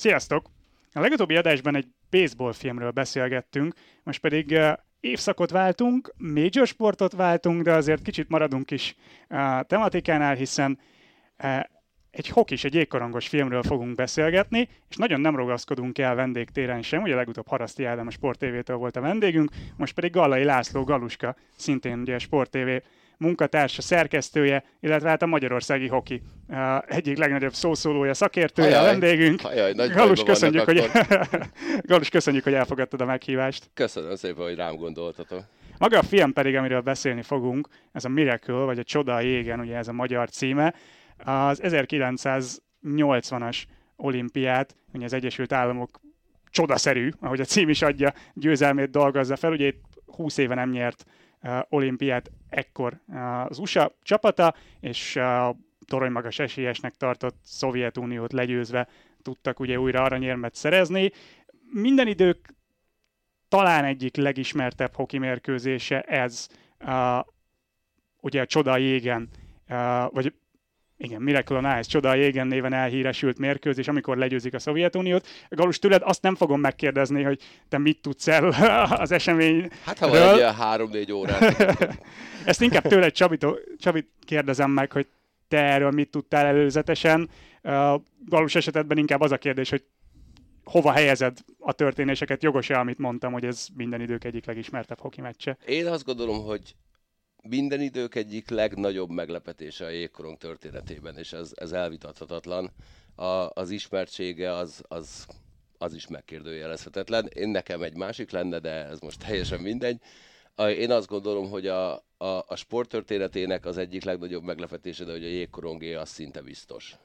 [0.00, 0.50] Sziasztok!
[0.92, 7.62] A legutóbbi adásban egy baseball filmről beszélgettünk, most pedig uh, évszakot váltunk, major sportot váltunk,
[7.62, 8.96] de azért kicsit maradunk is
[9.28, 10.78] a tematikánál, hiszen
[11.42, 11.60] uh,
[12.10, 17.14] egy hokis, egy jégkorongos filmről fogunk beszélgetni, és nagyon nem ragaszkodunk el vendégtéren sem, ugye
[17.14, 21.98] legutóbb Haraszti Ádám a Sport TV-től volt a vendégünk, most pedig Gallai László Galuska, szintén
[21.98, 22.68] ugye a Sport TV
[23.20, 26.56] munkatársa, szerkesztője, illetve hát a magyarországi hoki uh,
[26.86, 29.44] egyik legnagyobb szószólója, szakértője, Ajaj, a vendégünk.
[29.44, 30.90] Ajaj, nagy Galus, köszönjük, hogy.
[31.90, 33.70] Galus, köszönjük, hogy elfogadtad a meghívást.
[33.74, 35.42] Köszönöm szépen, hogy rám gondoltatok.
[35.78, 39.60] Maga a film pedig, amiről beszélni fogunk, ez a Miracle, vagy a Csoda a jégen,
[39.60, 40.74] ugye ez a magyar címe,
[41.24, 43.62] az 1980-as
[43.96, 46.00] olimpiát, ugye az Egyesült Államok
[46.50, 49.52] csodaszerű, ahogy a cím is adja, győzelmét dolgozza fel.
[49.52, 51.04] Ugye itt 20 éve nem nyert
[51.68, 58.88] olimpiát ekkor uh, az USA csapata, és uh, torony magas esélyesnek tartott Szovjetuniót legyőzve
[59.22, 61.10] tudtak ugye újra aranyérmet szerezni.
[61.72, 62.54] Minden idők
[63.48, 66.48] talán egyik legismertebb hoki mérkőzése ez,
[66.80, 67.24] uh,
[68.20, 69.28] ugye a Csoda jégen,
[69.68, 69.76] uh,
[70.12, 70.34] vagy
[71.02, 75.26] igen, Miracle on Ice, Csoda a jégen néven elhíresült mérkőzés, amikor legyőzik a Szovjetuniót.
[75.48, 78.44] Galus, tőled azt nem fogom megkérdezni, hogy te mit tudsz el
[79.04, 79.68] az eseményről.
[79.84, 81.62] Hát ha van egy ilyen három-négy órát.
[82.44, 83.46] Ezt inkább tőled, Csabit,
[83.78, 85.06] Csabit kérdezem meg, hogy
[85.48, 87.30] te erről mit tudtál előzetesen.
[88.26, 89.84] Galus esetedben inkább az a kérdés, hogy
[90.64, 95.56] hova helyezed a történéseket, jogos-e, amit mondtam, hogy ez minden idők egyik legismertebb hoki meccse?
[95.66, 96.74] Én azt gondolom, hogy
[97.48, 102.70] minden idők egyik legnagyobb meglepetése a jégkorong történetében, és ez, ez elvitathatatlan.
[103.14, 105.26] A, az ismertsége az, az,
[105.78, 107.26] az is megkérdőjelezhetetlen.
[107.26, 110.00] Én nekem egy másik lenne, de ez most teljesen mindegy.
[110.56, 115.24] Én azt gondolom, hogy a, a, a sport történetének az egyik legnagyobb meglepetése, de hogy
[115.24, 116.96] a jégkorongé az szinte biztos.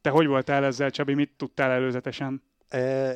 [0.00, 2.42] Te hogy voltál ezzel, Csabi, mit tudtál előzetesen?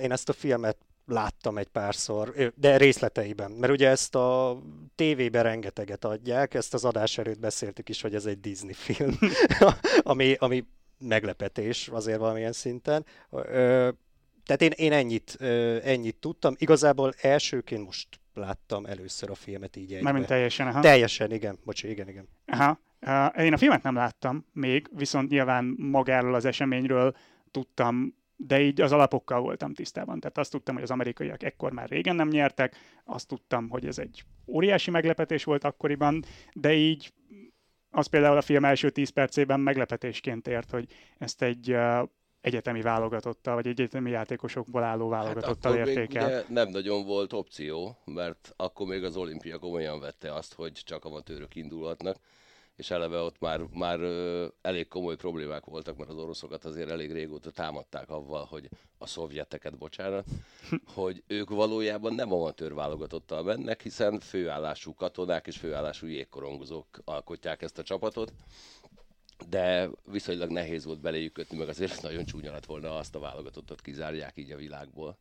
[0.01, 0.77] Én ezt a filmet
[1.13, 4.59] láttam egy párszor, de részleteiben, mert ugye ezt a
[4.95, 9.19] tévében rengeteget adják, ezt az adás előtt beszéltük is, hogy ez egy Disney film,
[10.03, 10.65] ami, ami
[10.99, 13.05] meglepetés azért valamilyen szinten.
[14.45, 15.37] Tehát én, én ennyit,
[15.85, 16.55] ennyit tudtam.
[16.59, 20.03] Igazából elsőként most láttam először a filmet így egybe.
[20.03, 20.81] Mármint teljesen, aha.
[20.81, 21.59] Teljesen, igen.
[21.65, 22.29] Bocsi, igen, igen.
[22.47, 22.81] Aha.
[23.39, 27.17] Én a filmet nem láttam még, viszont nyilván magáról az eseményről
[27.51, 28.15] tudtam,
[28.47, 30.21] de így az alapokkal voltam tisztában.
[30.21, 33.99] Tehát azt tudtam, hogy az amerikaiak ekkor már régen nem nyertek, azt tudtam, hogy ez
[33.99, 37.13] egy óriási meglepetés volt akkoriban, de így
[37.91, 40.87] az például a film első 10 percében meglepetésként ért, hogy
[41.19, 42.09] ezt egy uh,
[42.41, 46.27] egyetemi válogatottal, vagy egyetemi játékosokból álló válogatottal Hát akkor még érték el.
[46.27, 51.05] ugye nem nagyon volt opció, mert akkor még az olimpia komolyan vette azt, hogy csak
[51.05, 52.17] amatőrök indulhatnak,
[52.77, 54.01] és eleve ott már, már
[54.61, 58.69] elég komoly problémák voltak, mert az oroszokat azért elég régóta támadták avval, hogy
[58.99, 60.27] a szovjeteket, bocsánat,
[60.95, 67.79] hogy ők valójában nem amatőr válogatottal mennek, hiszen főállású katonák és főállású jégkorongozók alkotják ezt
[67.79, 68.33] a csapatot,
[69.49, 73.19] de viszonylag nehéz volt beléjük kötni, meg azért nagyon csúnya lett volna, ha azt a
[73.21, 75.19] válogatottat kizárják így a világból.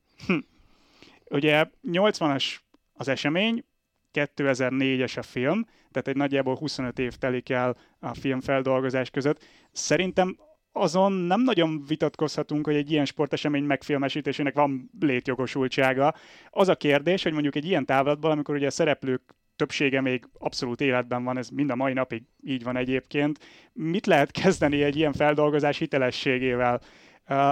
[1.30, 2.56] Ugye 80-as
[2.94, 3.66] az esemény,
[4.14, 9.44] 2004-es a film, tehát egy nagyjából 25 év telik el a film feldolgozás között.
[9.72, 10.38] Szerintem
[10.72, 16.14] azon nem nagyon vitatkozhatunk, hogy egy ilyen sportesemény megfilmesítésének van létjogosultsága.
[16.50, 19.22] Az a kérdés, hogy mondjuk egy ilyen távlatban, amikor ugye a szereplők
[19.56, 23.40] többsége még abszolút életben van, ez mind a mai napig így van egyébként,
[23.74, 26.82] mit lehet kezdeni egy ilyen feldolgozás hitelességével?
[27.30, 27.50] Uh,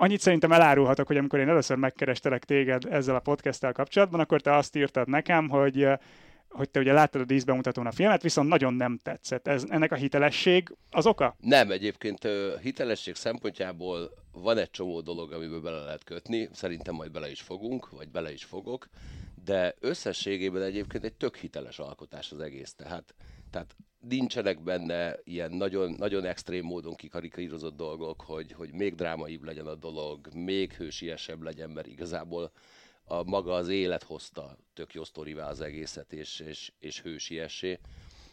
[0.00, 4.56] annyit szerintem elárulhatok, hogy amikor én először megkerestelek téged ezzel a podcasttel kapcsolatban, akkor te
[4.56, 5.98] azt írtad nekem, hogy uh,
[6.48, 9.46] hogy te ugye láttad a díszbemutatón a filmet, viszont nagyon nem tetszett.
[9.46, 11.36] Ez, ennek a hitelesség az oka?
[11.40, 12.28] Nem, egyébként
[12.62, 17.90] hitelesség szempontjából van egy csomó dolog, amiből bele lehet kötni, szerintem majd bele is fogunk,
[17.90, 18.88] vagy bele is fogok,
[19.44, 22.74] de összességében egyébként egy tök hiteles alkotás az egész.
[22.74, 23.14] Tehát,
[23.50, 29.66] tehát nincsenek benne ilyen nagyon, nagyon extrém módon kikarikírozott dolgok, hogy, hogy még drámaibb legyen
[29.66, 32.52] a dolog, még hősiesebb legyen, mert igazából
[33.04, 37.78] a maga az élet hozta tök jó sztorivá az egészet, és, és, és hősiessé.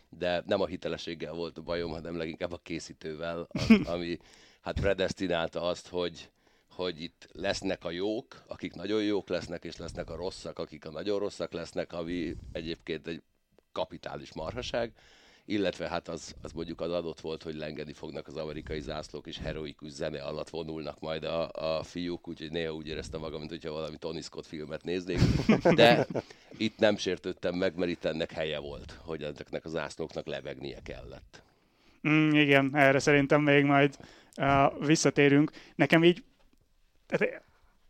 [0.09, 4.17] De nem a hitelességgel volt a bajom, hanem leginkább a készítővel, a- ami
[4.61, 6.29] hát predestinálta azt, hogy,
[6.69, 10.91] hogy itt lesznek a jók, akik nagyon jók lesznek, és lesznek a rosszak, akik a
[10.91, 13.21] nagyon rosszak lesznek, ami egyébként egy
[13.75, 14.91] kapitális marhaság,
[15.45, 19.37] illetve hát az, az mondjuk az adott volt, hogy lengeni fognak az amerikai zászlók, és
[19.37, 23.71] heroikus zene alatt vonulnak majd a, a fiúk, úgyhogy néha úgy éreztem magam, mint hogyha
[23.71, 25.19] valami Tony Scott filmet néznék.
[25.75, 26.07] De
[26.57, 31.41] itt nem sértődtem meg, mert itt ennek helye volt, hogy ezeknek a zászlóknak lebegnie kellett.
[32.07, 33.97] Mm, igen, erre szerintem még majd
[34.37, 35.51] uh, visszatérünk.
[35.75, 36.23] Nekem így
[37.07, 37.43] tehát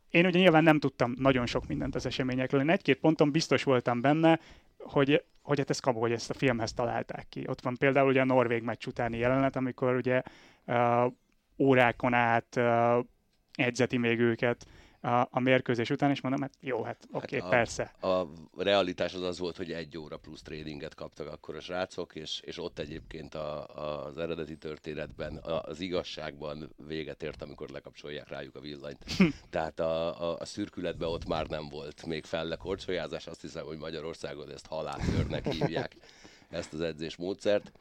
[0.09, 2.61] én ugye nyilván nem tudtam nagyon sok mindent az eseményekről.
[2.61, 4.39] Én egy-két ponton biztos voltam benne,
[4.77, 7.43] hogy, hogy hát ez kamu, hogy ezt a filmhez találták ki.
[7.47, 10.21] Ott van például ugye a Norvég meccs utáni jelenet, amikor ugye
[10.65, 11.11] uh,
[11.57, 13.05] órákon át uh,
[13.53, 14.67] edzeti még őket,
[15.05, 17.83] a, a mérkőzés után, és mondom, hát jó, hát oké, okay, hát persze.
[18.01, 22.39] A realitás az az volt, hogy egy óra plusz tréninget kaptak akkor a srácok, és,
[22.43, 28.29] és ott egyébként a, a, az eredeti történetben, a, az igazságban véget ért, amikor lekapcsolják
[28.29, 29.05] rájuk a villanyt.
[29.49, 34.51] Tehát a, a, a szürkületben ott már nem volt még fellekorcsolyázás, azt hiszem, hogy Magyarországon
[34.51, 35.95] ezt haláltörnek hívják
[36.49, 37.71] ezt az edzésmódszert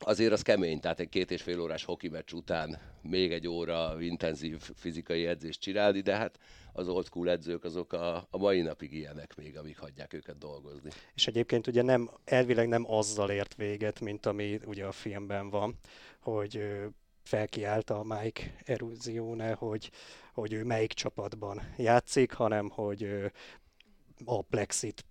[0.00, 3.96] azért az kemény, tehát egy két és fél órás hoki meccs után még egy óra
[4.00, 6.38] intenzív fizikai edzést csinálni, de hát
[6.72, 10.90] az old school edzők azok a, a mai napig ilyenek még, amíg hagyják őket dolgozni.
[11.14, 15.78] És egyébként ugye nem, elvileg nem azzal ért véget, mint ami ugye a filmben van,
[16.20, 16.62] hogy
[17.22, 19.90] felkiállt a Mike Eruzione, hogy,
[20.32, 23.30] hogy ő melyik csapatban játszik, hanem hogy
[24.24, 25.04] a Plexit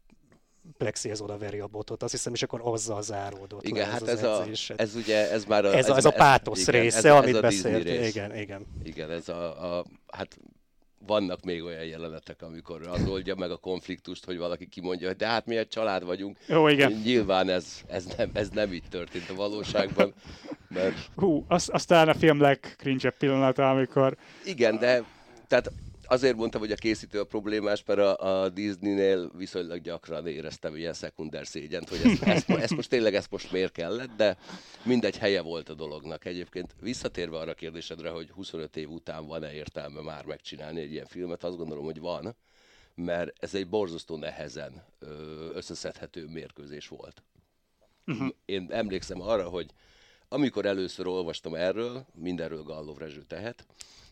[0.78, 4.24] Plexihez odaveri a botot, azt hiszem, és akkor azzal záródott Igen, le hát ez, ez,
[4.24, 4.46] a,
[4.76, 5.76] ez ugye, ez már a...
[5.76, 7.84] Ez, ez, ez a pátosz igen, része, ez, amit ez beszélt.
[7.84, 8.10] Rész.
[8.10, 8.66] Igen, igen.
[8.84, 10.38] Igen, ez a, a, hát
[11.06, 15.28] vannak még olyan jelenetek, amikor az oldja meg a konfliktust, hogy valaki kimondja, hogy de
[15.28, 16.38] hát mi egy család vagyunk.
[16.48, 16.92] Jó, igen.
[16.92, 20.14] Nyilván ez, ez, nem, ez nem így történt a valóságban.
[20.68, 20.96] Mert...
[21.16, 24.18] Hú, az, aztán a film legcringe pillanata, amikor...
[24.46, 25.04] Igen, de
[25.48, 25.72] tehát
[26.10, 30.94] azért mondtam, hogy a készítő a problémás, mert a, a Disney-nél viszonylag gyakran éreztem ilyen
[30.94, 34.38] szekunder szégyent, hogy ezt, ezt, ezt most tényleg ezt most miért kellett, de
[34.84, 36.26] mindegy helye volt a dolognak.
[36.26, 41.06] Egyébként visszatérve arra a kérdésedre, hogy 25 év után van-e értelme már megcsinálni egy ilyen
[41.06, 42.36] filmet, azt gondolom, hogy van,
[42.96, 44.86] mert ez egy borzasztó nehezen
[45.54, 47.24] összeszedhető mérkőzés volt.
[48.06, 48.28] Uh-huh.
[48.46, 49.72] Én emlékszem arra, hogy
[50.28, 53.66] amikor először olvastam erről, mindenről Gallov Rezső tehet,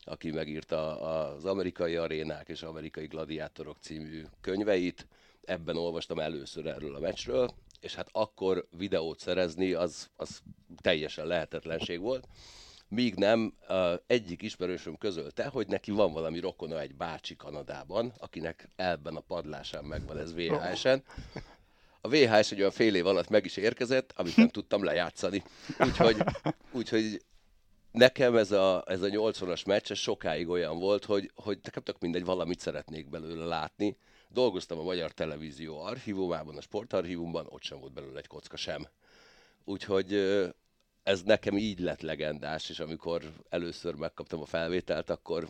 [0.07, 5.07] aki megírta az amerikai arénák és amerikai gladiátorok című könyveit.
[5.43, 10.41] Ebben olvastam először erről a meccsről, és hát akkor videót szerezni az, az
[10.81, 12.27] teljesen lehetetlenség volt.
[12.89, 13.53] Míg nem,
[14.07, 19.83] egyik ismerősöm közölte, hogy neki van valami rokona egy bácsi Kanadában, akinek elben a padlásán
[19.83, 21.03] megvan ez VHS-en.
[22.01, 25.43] A VHS egy olyan fél év alatt meg is érkezett, amit nem tudtam lejátszani.
[25.79, 26.17] Úgyhogy,
[26.71, 27.21] úgyhogy
[27.97, 31.99] nekem ez a, ez a 80-as meccs ez sokáig olyan volt, hogy, hogy nekem tök
[31.99, 33.97] mindegy, valamit szeretnék belőle látni.
[34.29, 38.87] Dolgoztam a Magyar Televízió archívumában, a sportarchívumban, ott sem volt belőle egy kocka sem.
[39.63, 40.13] Úgyhogy
[41.03, 45.47] ez nekem így lett legendás, és amikor először megkaptam a felvételt, akkor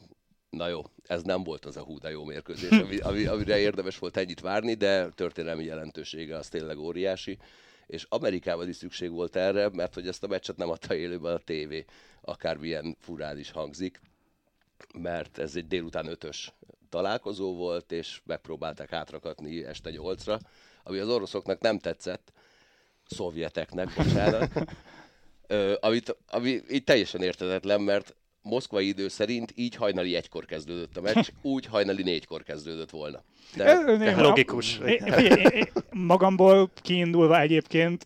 [0.50, 3.98] na jó, ez nem volt az a hú, de jó mérkőzés, ami, ami, amire érdemes
[3.98, 7.38] volt ennyit várni, de történelmi jelentősége az tényleg óriási
[7.88, 11.38] és Amerikában is szükség volt erre, mert hogy ezt a meccset nem adta élőben a
[11.38, 11.86] tévé,
[12.22, 14.02] akármilyen furán is hangzik,
[14.98, 16.54] mert ez egy délután ötös
[16.90, 20.40] találkozó volt, és megpróbálták átrakatni este nyolcra,
[20.84, 22.32] ami az oroszoknak nem tetszett,
[23.06, 24.52] szovjeteknek, bocsánat,
[25.50, 28.16] Ö, amit, ami így teljesen értetetlen, mert
[28.48, 33.24] moszkvai idő szerint így hajnali egykor kezdődött a meccs, úgy hajnali négykor kezdődött volna.
[33.56, 34.78] De, de logikus.
[34.78, 38.06] Én, én, én, magamból kiindulva egyébként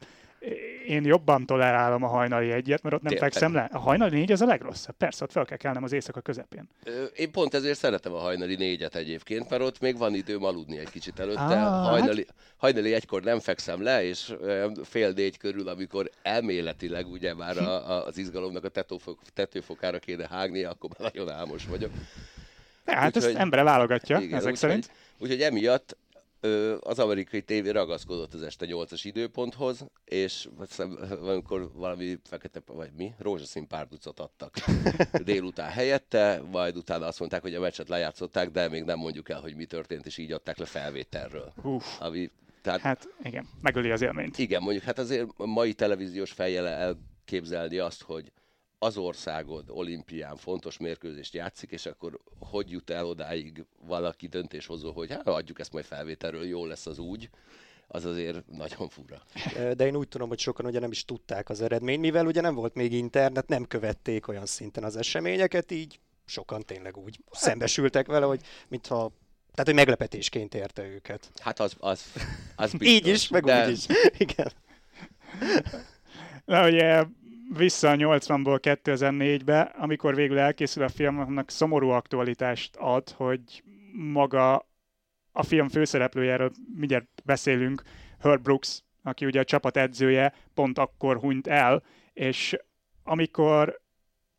[0.87, 3.31] én jobban tolerálom a hajnali egyet, mert ott nem Tényleg.
[3.31, 3.69] fekszem le.
[3.71, 4.95] A hajnali négy az a legrosszabb.
[4.97, 6.69] Persze, ott fel kell kelnem az éjszaka közepén.
[7.15, 10.89] Én pont ezért szeretem a hajnali négyet egyébként, mert ott még van időm aludni egy
[10.89, 11.41] kicsit előtte.
[11.41, 12.35] Ah, hajnali, hát...
[12.57, 14.33] hajnali egykor nem fekszem le, és
[14.83, 20.27] fél négy körül, amikor elméletileg ugye már a, a, az izgalomnak a tetőfok, tetőfokára kéne
[20.29, 21.91] hágni, akkor már nagyon álmos vagyok.
[22.85, 24.85] Hát úgy, ezt embere válogatja, igen, ezek úgy, szerint.
[24.85, 24.95] Hogy,
[25.27, 25.97] úgyhogy emiatt
[26.79, 30.47] az amerikai tévé ragaszkodott az este 8-as időponthoz, és
[31.21, 34.53] amikor valami fekete, vagy mi, rózsaszín párducot adtak
[35.23, 39.39] délután helyette, majd utána azt mondták, hogy a meccset lejátszották, de még nem mondjuk el,
[39.39, 41.53] hogy mi történt, és így adták le felvételről.
[41.63, 42.01] Uf.
[42.01, 42.29] Ami,
[42.61, 44.37] tehát, hát igen, megöli az élményt.
[44.37, 48.31] Igen, mondjuk hát azért mai televíziós fejjel elképzelni azt, hogy
[48.83, 55.11] az országod olimpián fontos mérkőzést játszik, és akkor hogy jut el odáig valaki döntéshozó, hogy
[55.11, 57.29] hát adjuk ezt majd felvételről, jó lesz az úgy,
[57.87, 59.23] az azért nagyon fura.
[59.73, 62.55] De én úgy tudom, hogy sokan ugye nem is tudták az eredményt, mivel ugye nem
[62.55, 68.25] volt még internet, nem követték olyan szinten az eseményeket, így sokan tényleg úgy szembesültek vele,
[68.25, 69.11] hogy mintha
[69.51, 71.31] tehát, hogy meglepetésként érte őket.
[71.41, 72.05] Hát az, az,
[72.55, 72.87] az biztos.
[72.95, 73.65] Így is, meg de...
[73.65, 73.85] úgy is.
[74.17, 74.51] Igen.
[76.45, 77.05] Na, ugye
[77.57, 84.67] vissza a 80-ból 2004-be, amikor végül elkészül a film, annak szomorú aktualitást ad, hogy maga
[85.31, 87.81] a film főszereplőjéről mindjárt beszélünk,
[88.19, 92.57] Herb Brooks, aki ugye a csapat edzője, pont akkor hunyt el, és
[93.03, 93.81] amikor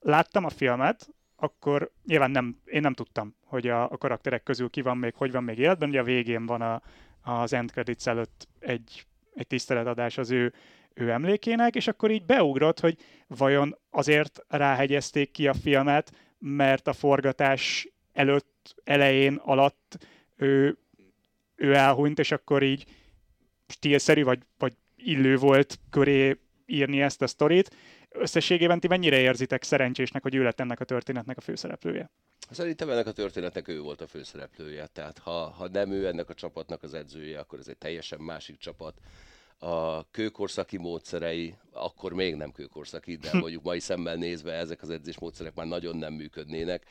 [0.00, 4.82] láttam a filmet, akkor nyilván nem, én nem tudtam, hogy a, a karakterek közül ki
[4.82, 5.88] van még, hogy van még életben.
[5.88, 6.82] Ugye a végén van a,
[7.22, 10.52] az end credits előtt egy, egy tiszteletadás az ő,
[10.94, 12.96] ő emlékének, és akkor így beugrott, hogy
[13.26, 19.98] vajon azért ráhegyezték ki a filmet, mert a forgatás előtt, elején, alatt
[20.36, 20.78] ő,
[21.56, 22.84] ő elhunyt, és akkor így
[23.66, 27.76] stílszerű, vagy, vagy illő volt köré írni ezt a sztorit.
[28.08, 32.10] Összességében ti mennyire érzitek szerencsésnek, hogy ő lett ennek a történetnek a főszereplője?
[32.50, 36.34] Szerintem ennek a történetnek ő volt a főszereplője, tehát ha, ha nem ő ennek a
[36.34, 39.00] csapatnak az edzője, akkor ez egy teljesen másik csapat.
[39.64, 45.54] A kőkorszaki módszerei, akkor még nem kőkorszaki, de mondjuk mai szemmel nézve ezek az edzésmódszerek
[45.54, 46.86] már nagyon nem működnének.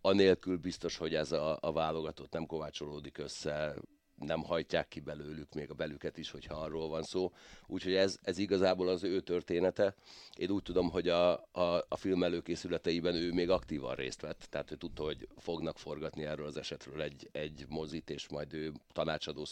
[0.00, 3.74] Anélkül biztos, hogy ez a, a válogatott nem kovácsolódik össze,
[4.18, 7.32] nem hajtják ki belőlük még a belüket is, hogyha arról van szó.
[7.66, 9.94] Úgyhogy ez, ez igazából az ő története.
[10.36, 14.70] Én úgy tudom, hogy a, a, a film előkészületeiben ő még aktívan részt vett, tehát
[14.70, 19.44] ő tudta, hogy fognak forgatni erről az esetről egy, egy mozit, és majd ő tanácsadó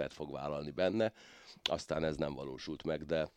[0.00, 1.12] szerepet fog vállalni benne.
[1.62, 3.30] Aztán ez nem valósult meg, de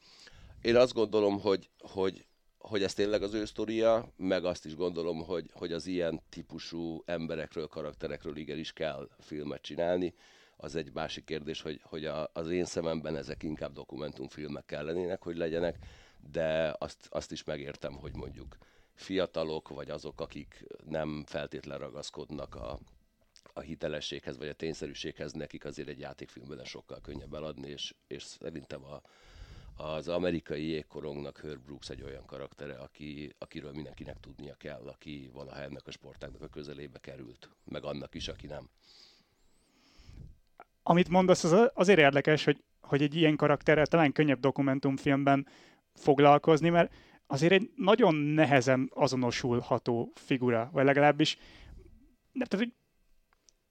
[0.62, 2.25] én azt gondolom, hogy, hogy
[2.58, 7.01] hogy ez tényleg az ő sztoria, meg azt is gondolom, hogy, hogy az ilyen típusú
[7.05, 10.13] emberekről, karakterekről igenis kell filmet csinálni.
[10.58, 15.38] Az egy másik kérdés, hogy, hogy a, az én szememben ezek inkább dokumentumfilmek kellenének, hogy
[15.38, 15.77] legyenek,
[16.32, 18.58] de azt, azt is megértem, hogy mondjuk
[18.93, 22.79] fiatalok, vagy azok, akik nem feltétlen ragaszkodnak a,
[23.53, 28.83] a hitelességhez, vagy a tényszerűséghez, nekik azért egy játékfilmben sokkal könnyebb eladni, és, és szerintem
[28.83, 29.01] a,
[29.83, 35.62] az amerikai jégkorongnak Herb Brooks egy olyan karaktere, aki, akiről mindenkinek tudnia kell, aki valaha
[35.62, 38.69] ennek a sportágnak a közelébe került, meg annak is, aki nem.
[40.83, 45.48] Amit mondasz, az azért érdekes, hogy, hogy egy ilyen karakterrel talán könnyebb dokumentumfilmben
[45.93, 46.93] foglalkozni, mert
[47.27, 51.38] azért egy nagyon nehezen azonosulható figura, vagy legalábbis
[52.31, 52.74] nem, tehát, hogy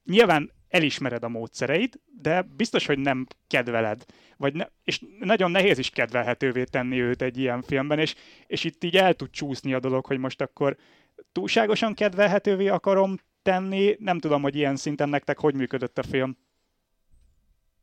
[0.04, 4.04] nyilván elismered a módszereit, de biztos, hogy nem kedveled.
[4.36, 8.14] Vagy ne, és nagyon nehéz is kedvelhetővé tenni őt egy ilyen filmben, és,
[8.46, 10.76] és itt így el tud csúszni a dolog, hogy most akkor
[11.32, 13.96] túlságosan kedvelhetővé akarom tenni.
[13.98, 16.36] Nem tudom, hogy ilyen szinten nektek hogy működött a film.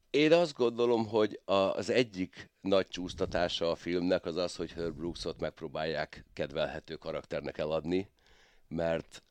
[0.10, 5.40] Én azt gondolom, hogy az egyik nagy csúsztatása a filmnek az az, hogy Herb Brooksot
[5.40, 8.10] megpróbálják kedvelhető karakternek eladni,
[8.68, 9.24] mert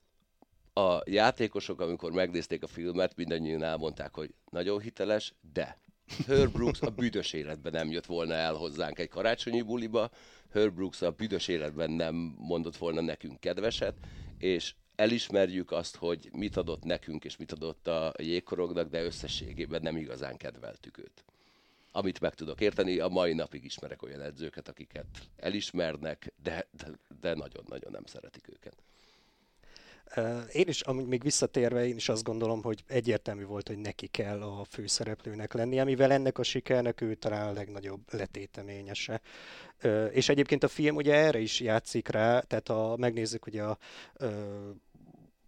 [0.78, 5.78] a játékosok, amikor megnézték a filmet, mindannyian elmondták, hogy nagyon hiteles, de
[6.26, 10.10] Herb a büdös életben nem jött volna el hozzánk egy karácsonyi buliba,
[10.52, 13.94] Herb a büdös életben nem mondott volna nekünk kedveset,
[14.38, 19.96] és elismerjük azt, hogy mit adott nekünk és mit adott a jégkorognak, de összességében nem
[19.96, 21.24] igazán kedveltük őt.
[21.92, 25.06] Amit meg tudok érteni, a mai napig ismerek olyan edzőket, akiket
[25.36, 26.86] elismernek, de, de,
[27.20, 28.87] de nagyon-nagyon nem szeretik őket.
[30.52, 34.42] Én is, amúgy még visszatérve, én is azt gondolom, hogy egyértelmű volt, hogy neki kell
[34.42, 39.20] a főszereplőnek lennie, mivel ennek a sikernek ő talán a legnagyobb letéteményese.
[40.10, 43.78] És egyébként a film ugye erre is játszik rá, tehát ha megnézzük, ugye a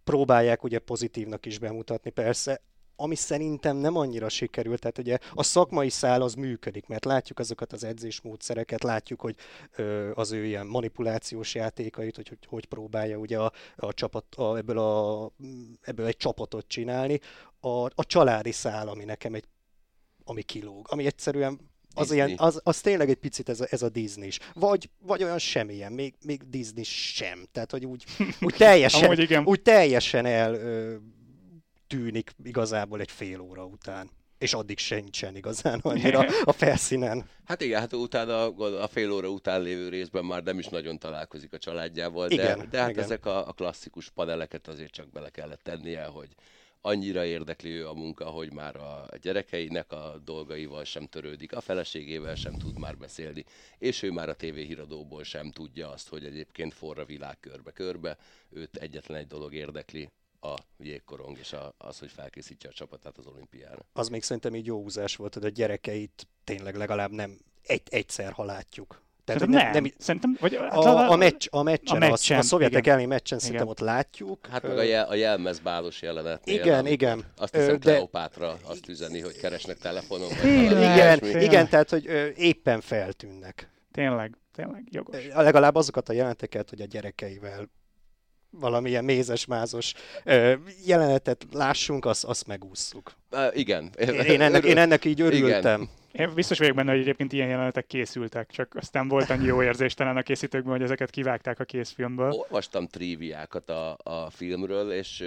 [0.03, 2.61] próbálják ugye pozitívnak is bemutatni, persze
[3.01, 7.73] ami szerintem nem annyira sikerült, tehát ugye a szakmai szál az működik, mert látjuk azokat
[7.73, 9.35] az edzésmódszereket, látjuk, hogy
[9.75, 14.57] ö, az ő ilyen manipulációs játékait, hogy hogy, hogy próbálja ugye a, a csapat, a,
[14.57, 15.31] ebből, a,
[15.81, 17.19] ebből egy csapatot csinálni.
[17.59, 19.45] A, a családi szál, ami nekem egy
[20.23, 21.59] ami kilóg, ami egyszerűen
[21.93, 24.39] az, ilyen, az, az tényleg egy picit ez a, ez a Disney is.
[24.53, 27.45] Vagy, vagy olyan semmilyen, még, még Disney sem.
[27.51, 28.03] Tehát, hogy úgy,
[28.41, 30.95] úgy teljesen, úgy teljesen el ö,
[31.91, 37.29] tűnik igazából egy fél óra után és addig sincsen igazán annyira a felszínen.
[37.45, 38.45] Hát igen, hát utána
[38.81, 42.67] a fél óra után lévő részben már nem is nagyon találkozik a családjával, de, igen,
[42.69, 43.03] de hát igen.
[43.03, 46.29] ezek a, a klasszikus paneleket azért csak bele kellett tennie, hogy
[46.81, 52.35] annyira érdekli ő a munka, hogy már a gyerekeinek a dolgaival sem törődik, a feleségével
[52.35, 53.45] sem tud már beszélni,
[53.77, 58.17] és ő már a tévéhíradóból sem tudja azt, hogy egyébként forra világ körbe-körbe,
[58.49, 60.09] őt egyetlen egy dolog érdekli,
[60.41, 63.85] a jégkorong, és a, az, hogy felkészítse a csapatát az olimpiára.
[63.93, 68.31] Az még szerintem így jó húzás volt, hogy a gyerekeit tényleg legalább nem egy, egyszer,
[68.31, 69.01] ha látjuk.
[69.25, 72.43] Tehát nem, nem, nem, szerintem, vagy a, a, meccs, a meccsen, a, meccsen, a, a
[72.43, 73.39] szovjetek elleni meccsen igen.
[73.39, 74.47] szerintem ott látjuk.
[74.47, 76.47] Hát meg a, jel, a jelmezbálos jelenet.
[76.47, 77.25] Igen, igen.
[77.37, 77.91] Azt hiszem de...
[77.91, 80.27] Kleopátra azt üzeni, hogy keresnek telefonon.
[80.27, 83.69] Vagy igen, igen, igen, tehát hogy ö, éppen feltűnnek.
[83.91, 85.27] Tényleg, tényleg, jogos.
[85.33, 87.69] Legalább azokat a jelenteket, hogy a gyerekeivel
[88.51, 89.93] valamilyen mézes-mázos
[90.23, 90.53] ö,
[90.85, 93.13] jelenetet lássunk, azt, azt megússzuk.
[93.31, 93.89] Uh, igen.
[94.27, 95.81] Én ennek, én ennek így örültem.
[95.81, 96.27] Igen.
[96.27, 99.93] Én biztos vagyok benne, hogy egyébként ilyen jelenetek készültek, csak aztán volt annyi jó érzés
[99.93, 102.31] talán a készítőkben, hogy ezeket kivágták a készfilmből.
[102.31, 105.19] Olvastam triviákat a, a filmről, és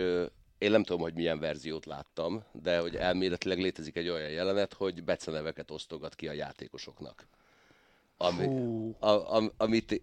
[0.59, 5.05] én nem tudom, hogy milyen verziót láttam, de hogy elméletileg létezik egy olyan jelenet, hogy
[5.05, 7.27] beceneveket osztogat ki a játékosoknak.
[8.17, 8.49] Ami,
[8.99, 10.03] a, a, amit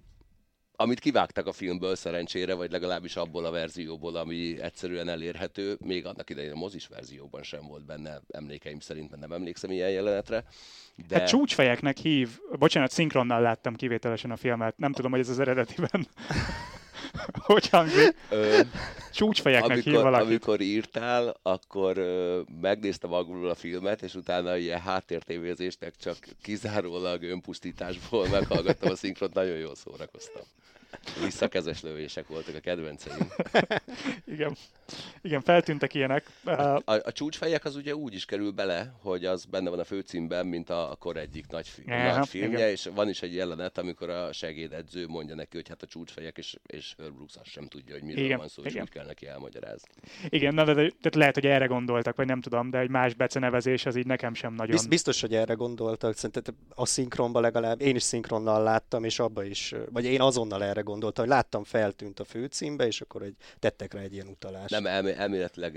[0.81, 6.29] amit kivágtak a filmből szerencsére, vagy legalábbis abból a verzióból, ami egyszerűen elérhető, még annak
[6.29, 10.43] idején a mozis verzióban sem volt benne, emlékeim szerint, mert nem emlékszem ilyen jelenetre.
[11.07, 11.19] De...
[11.19, 16.07] Hát csúcsfejeknek hív, bocsánat, szinkronnal láttam kivételesen a filmet, nem tudom, hogy ez az eredetiben
[17.53, 18.15] hogy hangzik?
[18.29, 18.59] Ö,
[19.11, 20.21] Csúcsfejeknek amikor, hív.
[20.21, 28.27] Amikor írtál, akkor ö, megnéztem magulul a filmet, és utána ilyen háttértévézésnek csak kizárólag önpusztításból
[28.27, 30.43] meghallgattam a szinkront, nagyon jól szórakoztam.
[31.24, 33.31] Visszakezes lövések voltak a kedvenceim.
[34.33, 34.55] Igen.
[35.21, 36.25] Igen, feltűntek ilyenek.
[36.43, 39.83] A, a, a csúcsfejek az ugye úgy is kerül bele, hogy az benne van a
[39.83, 42.69] főcímben, mint a, a kor egyik nagy, fi, ja, nagy filmje, igen.
[42.69, 46.55] és van is egy jelenet, amikor a segédedző mondja neki, hogy hát a csúcsfejek, és,
[46.65, 48.83] és Brooks azt sem tudja, hogy miről igen, van szó, és igen.
[48.83, 49.89] úgy kell neki elmagyarázni.
[50.29, 53.13] Igen, na, de, de, de, lehet, hogy erre gondoltak, vagy nem tudom, de egy más
[53.13, 54.75] becenevezés az így nekem sem nagyon.
[54.75, 59.43] Biz, biztos, hogy erre gondoltak, szerintem a szinkronba legalább, én is szinkronnal láttam, és abba
[59.43, 63.93] is, vagy én azonnal erre gondoltam, hogy láttam feltűnt a főcímbe, és akkor egy, tettek
[63.93, 64.69] rá egy ilyen utalást.
[64.69, 65.75] Nem, elmé- elméletileg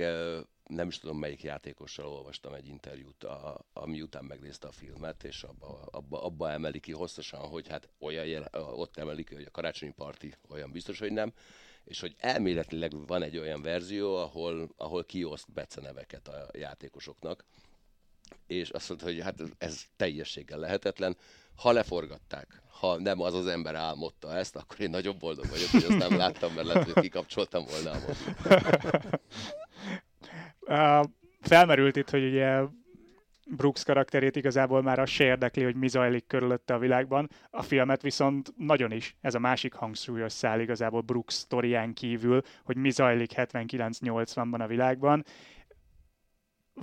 [0.69, 5.43] nem is tudom melyik játékossal olvastam egy interjút, a, ami után megnézte a filmet, és
[5.43, 9.93] abba, abba, abba emeli ki hosszasan, hogy hát olyan jel, ott emelik hogy a karácsonyi
[9.93, 11.33] parti olyan biztos, hogy nem,
[11.85, 17.45] és hogy elméletileg van egy olyan verzió, ahol, ahol kioszt beceneveket a játékosoknak,
[18.47, 21.17] és azt mondta, hogy hát ez teljességgel lehetetlen.
[21.57, 25.83] Ha leforgatták, ha nem az az ember álmodta ezt, akkor én nagyon boldog vagyok, hogy
[25.89, 27.91] ezt nem láttam, mert lehet, hogy kikapcsoltam volna
[30.81, 31.09] a
[31.49, 32.61] felmerült itt, hogy ugye
[33.47, 37.31] Brooks karakterét igazából már az se érdekli, hogy mi zajlik körülötte a világban.
[37.51, 42.77] A filmet viszont nagyon is, ez a másik hangsúlyos szál igazából Brooks sztorián kívül, hogy
[42.77, 45.25] mi zajlik 79-80-ban a világban.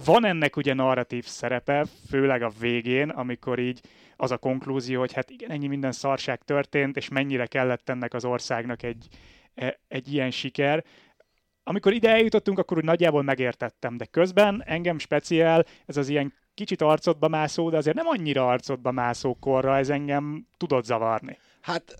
[0.05, 3.81] Van ennek ugye narratív szerepe, főleg a végén, amikor így
[4.15, 8.25] az a konklúzió, hogy hát igen, ennyi minden szarság történt, és mennyire kellett ennek az
[8.25, 9.07] országnak egy,
[9.55, 10.83] e, egy ilyen siker.
[11.63, 16.81] Amikor ide eljutottunk, akkor úgy nagyjából megértettem, de közben engem speciál ez az ilyen kicsit
[16.81, 21.37] arcodba mászó, de azért nem annyira arcodba mászó korra, ez engem tudott zavarni.
[21.61, 21.95] Hát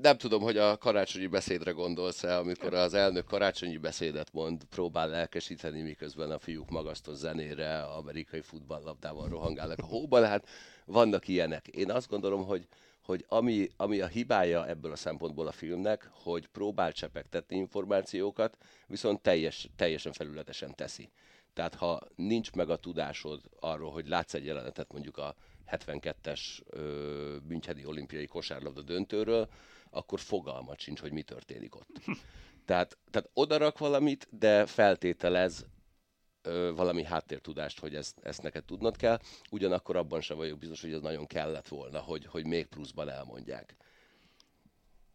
[0.00, 5.82] nem tudom, hogy a karácsonyi beszédre gondolsz-e, amikor az elnök karácsonyi beszédet mond, próbál lelkesíteni,
[5.82, 10.24] miközben a fiúk magasztos zenére, amerikai futballlabdával rohangálnak a hóban.
[10.24, 10.48] Hát
[10.84, 11.68] vannak ilyenek.
[11.68, 12.66] Én azt gondolom, hogy,
[13.04, 18.56] hogy ami, ami a hibája ebből a szempontból a filmnek, hogy próbál csepegtetni információkat,
[18.86, 21.10] viszont teljes, teljesen felületesen teszi.
[21.54, 25.34] Tehát ha nincs meg a tudásod arról, hogy látsz egy jelenetet mondjuk a
[25.70, 26.40] 72-es
[27.48, 29.48] Müncheni olimpiai kosárlabda döntőről,
[29.90, 32.00] akkor fogalmat sincs, hogy mi történik ott.
[32.64, 35.66] Tehát, tehát odarak valamit, de feltételez
[36.42, 39.18] ö, valami háttértudást, hogy ezt, ezt neked tudnod kell.
[39.50, 43.76] Ugyanakkor abban sem vagyok biztos, hogy ez nagyon kellett volna, hogy, hogy még pluszban elmondják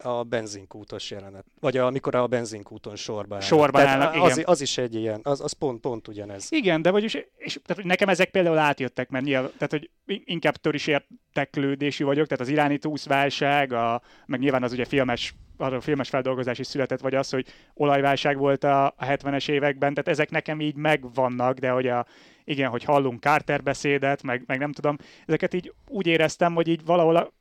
[0.04, 1.46] a benzinkútos jelenet.
[1.60, 3.42] Vagy amikor a benzinkúton Sorban
[3.74, 4.44] állnak, az, igen.
[4.48, 6.48] az is egy ilyen, az, az pont, pont ugyanez.
[6.52, 10.74] Igen, de vagyis, és, tehát nekem ezek például átjöttek, mert nyilván, tehát hogy inkább tör
[10.74, 15.82] is érteklődésű vagyok, tehát az iráni túszválság, a, meg nyilván az ugye filmes arra a
[15.82, 20.30] filmes feldolgozás is született, vagy az, hogy olajválság volt a, a 70-es években, tehát ezek
[20.30, 22.06] nekem így megvannak, de hogy a,
[22.44, 26.86] igen, hogy hallunk Carter beszédet, meg, meg nem tudom, ezeket így úgy éreztem, hogy így
[26.86, 27.32] valahol a,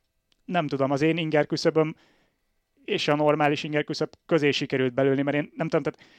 [0.45, 1.95] nem tudom, az én inger küszöböm
[2.89, 6.09] és a normális inger küszöb közé sikerült belülni, mert én nem tudom, tehát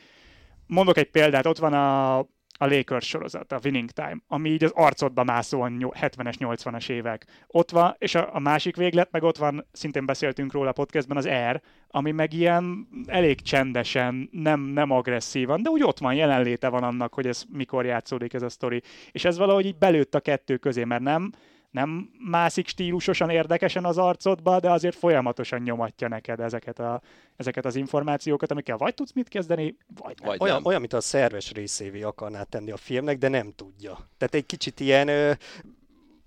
[0.67, 2.19] mondok egy példát, ott van a,
[2.63, 7.27] a Lakers sorozat, a Winning Time, ami így az arcodba mászóan 70-es, 80-as évek.
[7.47, 11.17] Ott van, és a, a másik véglet, meg ott van, szintén beszéltünk róla a podcastban,
[11.17, 16.69] az Air, ami meg ilyen elég csendesen, nem, nem agresszívan, de úgy ott van, jelenléte
[16.69, 18.83] van annak, hogy ez mikor játszódik ez a sztori.
[19.11, 21.33] És ez valahogy így belőtt a kettő közé, mert nem,
[21.71, 27.01] nem mászik stílusosan érdekesen az arcodba, de azért folyamatosan nyomatja neked ezeket, a,
[27.37, 30.29] ezeket az információkat, amikkel vagy tudsz mit kezdeni, vagy nem.
[30.29, 30.65] Vagy olyan, nem.
[30.65, 34.09] olyan, mint a szerves részévé akarná tenni a filmnek, de nem tudja.
[34.19, 35.33] Tehát egy kicsit ilyen ö,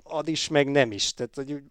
[0.03, 1.13] ad is, meg nem is.
[1.13, 1.63] Tehát, hogy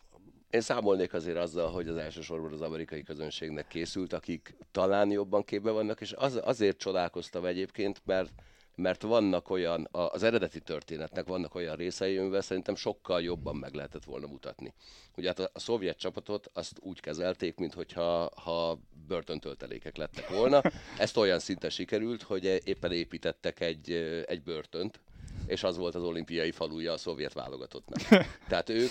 [0.51, 5.71] én számolnék azért azzal, hogy az elsősorban az amerikai közönségnek készült, akik talán jobban képbe
[5.71, 8.33] vannak, és az, azért csodálkoztam egyébként, mert
[8.75, 14.05] mert vannak olyan, az eredeti történetnek vannak olyan részei, amivel szerintem sokkal jobban meg lehetett
[14.05, 14.75] volna mutatni.
[15.17, 20.63] Ugye hát a, a szovjet csapatot azt úgy kezelték, mintha ha börtöntöltelékek lettek volna.
[20.99, 23.91] Ezt olyan szinten sikerült, hogy éppen építettek egy,
[24.27, 25.01] egy börtönt,
[25.47, 28.27] és az volt az olimpiai faluja a szovjet válogatottnak.
[28.49, 28.91] Tehát ők,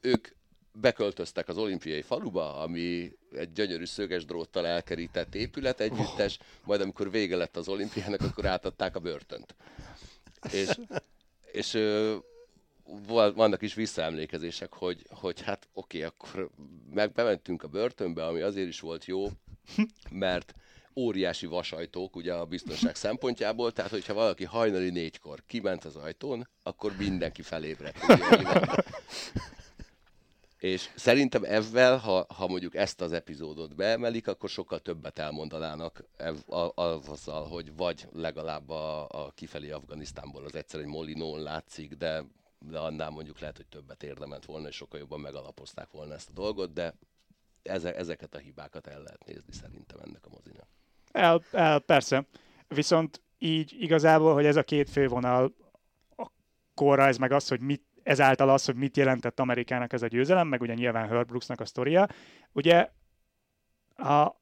[0.00, 0.28] ők
[0.80, 7.36] beköltöztek az olimpiai faluba, ami egy gyönyörű szöges dróttal elkerített épület együttes, majd amikor vége
[7.36, 9.54] lett az olimpiának, akkor átadták a börtönt.
[10.52, 10.68] És,
[11.52, 11.78] és
[13.34, 16.50] vannak is visszaemlékezések, hogy, hogy hát oké, okay, akkor
[16.94, 19.28] meg bementünk a börtönbe, ami azért is volt jó,
[20.10, 20.54] mert
[20.96, 26.92] óriási vasajtók ugye a biztonság szempontjából, tehát hogyha valaki hajnali négykor kiment az ajtón, akkor
[26.98, 27.98] mindenki felébredt.
[30.64, 36.04] És szerintem ezzel, ha, ha mondjuk ezt az epizódot beemelik, akkor sokkal többet elmondanának
[36.74, 42.24] azzal, hogy vagy legalább a, a kifelé Afganisztánból az egyszer egy molinón látszik, de,
[42.58, 46.32] de annál mondjuk lehet, hogy többet érdemelt volna, és sokkal jobban megalapozták volna ezt a
[46.32, 46.94] dolgot, de
[47.62, 50.68] eze, ezeket a hibákat el lehet nézni szerintem ennek a mozinak.
[51.12, 52.26] El, el, persze.
[52.68, 55.54] Viszont így igazából, hogy ez a két fővonal,
[56.16, 56.26] a
[56.74, 60.60] korrajz meg az, hogy mit ezáltal az, hogy mit jelentett Amerikának ez a győzelem, meg
[60.60, 62.08] ugye nyilván Herb Brooksnak a sztoria,
[62.52, 62.90] ugye
[63.96, 64.40] a,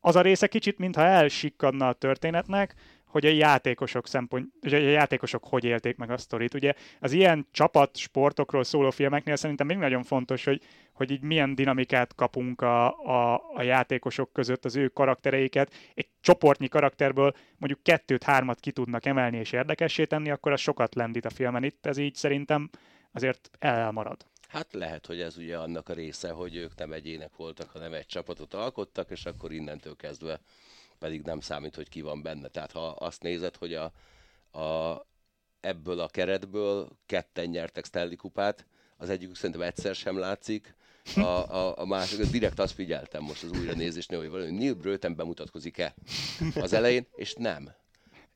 [0.00, 2.74] az a része kicsit, mintha elsikkadna a történetnek,
[3.06, 6.54] hogy a játékosok szempont, hogy a játékosok hogy élték meg a sztorit.
[6.54, 11.54] Ugye az ilyen csapat sportokról szóló filmeknél szerintem még nagyon fontos, hogy, hogy így milyen
[11.54, 15.72] dinamikát kapunk a, a, a játékosok között, az ő karaktereiket.
[15.94, 20.94] Egy csoportnyi karakterből mondjuk kettőt, hármat ki tudnak emelni és érdekessé tenni, akkor az sokat
[20.94, 21.64] lendít a filmen.
[21.64, 22.70] Itt ez így szerintem
[23.12, 24.26] azért elmarad.
[24.48, 28.06] Hát lehet, hogy ez ugye annak a része, hogy ők nem egyének voltak, hanem egy
[28.06, 30.40] csapatot alkottak, és akkor innentől kezdve
[30.98, 32.48] pedig nem számít, hogy ki van benne.
[32.48, 33.92] Tehát ha azt nézed, hogy a,
[34.58, 35.00] a,
[35.60, 40.74] ebből a keretből ketten nyertek Stanley kupát, az egyik szerintem egyszer sem látszik,
[41.14, 45.16] a, a, a másik, direkt azt figyeltem most az újra nézésnél, hogy valami Neil Bröten
[45.16, 45.94] bemutatkozik-e
[46.54, 47.74] az elején, és nem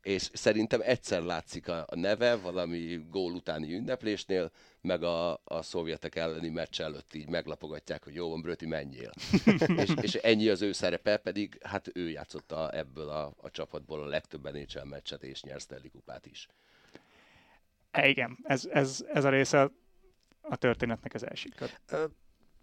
[0.03, 6.15] és szerintem egyszer látszik a, a neve valami gól utáni ünneplésnél, meg a, a szovjetek
[6.15, 9.11] elleni meccs előtt így meglapogatják, hogy jó van, Bröti, menjél.
[9.83, 14.07] és, és ennyi az ő szerepe, pedig hát ő játszotta ebből a, a csapatból a
[14.07, 16.47] legtöbb NHL meccset, és nyert Stanley kupát is.
[17.91, 19.71] E, igen, ez, ez, ez a része
[20.41, 21.81] a történetnek az elsikat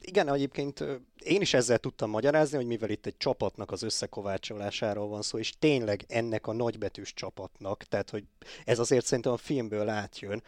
[0.01, 0.83] igen, egyébként
[1.23, 5.53] én is ezzel tudtam magyarázni, hogy mivel itt egy csapatnak az összekovácsolásáról van szó, és
[5.59, 8.23] tényleg ennek a nagybetűs csapatnak, tehát hogy
[8.65, 10.43] ez azért szerintem a filmből átjön,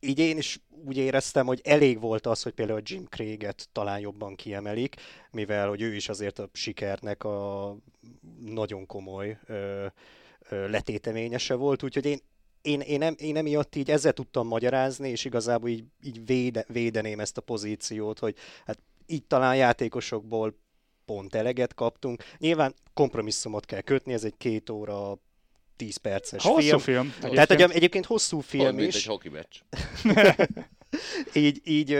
[0.00, 4.34] így én is úgy éreztem, hogy elég volt az, hogy például Jim Craig-et talán jobban
[4.34, 4.96] kiemelik,
[5.30, 7.76] mivel hogy ő is azért a sikernek a
[8.40, 9.38] nagyon komoly
[10.48, 12.20] letéteményese volt, úgyhogy én
[12.62, 17.20] én, én, nem, én emiatt így ezzel tudtam magyarázni, és igazából így, így véde, védeném
[17.20, 20.58] ezt a pozíciót, hogy hát így talán játékosokból
[21.04, 22.24] pont eleget kaptunk.
[22.38, 25.18] Nyilván kompromisszumot kell kötni, ez egy két óra
[25.76, 26.78] 10 perces hosszú film.
[26.78, 27.34] film egyébként.
[27.34, 29.06] Tehát hogy egyébként hosszú film Pont, is.
[29.06, 29.56] Mint egy meccs.
[31.44, 31.98] így, így,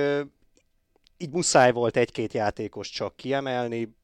[1.16, 3.96] így muszáj volt egy-két játékos csak kiemelni,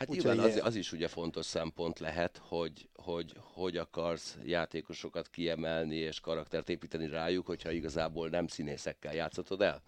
[0.00, 5.28] Hát Úgy nyilván az, az is ugye fontos szempont lehet, hogy, hogy hogy akarsz játékosokat
[5.28, 9.82] kiemelni és karaktert építeni rájuk, hogyha igazából nem színészekkel játszhatod el.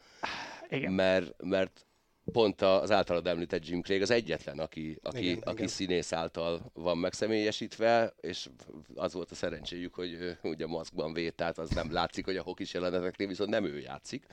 [0.68, 0.92] Igen.
[0.92, 1.86] Mert, mert
[2.32, 5.68] pont az általad említett Jim Craig az egyetlen, aki, aki, igen, aki igen.
[5.68, 8.48] színész által van megszemélyesítve, és
[8.94, 12.74] az volt a szerencséjük, hogy ugye maszkban vét, tehát az nem látszik, hogy a hokis
[12.74, 14.26] jeleneteknél viszont nem ő játszik.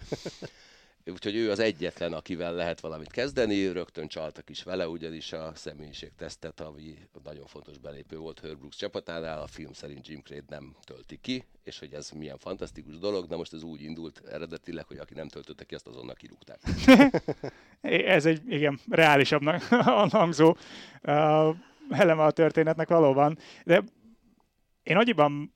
[1.05, 6.59] Úgyhogy ő az egyetlen, akivel lehet valamit kezdeni, rögtön csaltak is vele, ugyanis a személyiségtesztet,
[6.59, 11.17] ami nagyon fontos belépő volt Herb Brooks csapatánál, a film szerint Jim Craig nem tölti
[11.21, 15.13] ki, és hogy ez milyen fantasztikus dolog, de most ez úgy indult eredetileg, hogy aki
[15.13, 16.59] nem töltötte ki, azt azonnal kirúgták.
[18.15, 19.61] ez egy, igen, reálisabbnak
[20.17, 20.49] hangzó
[21.03, 21.55] uh,
[21.89, 23.83] eleme a történetnek valóban, de
[24.83, 25.53] én annyiban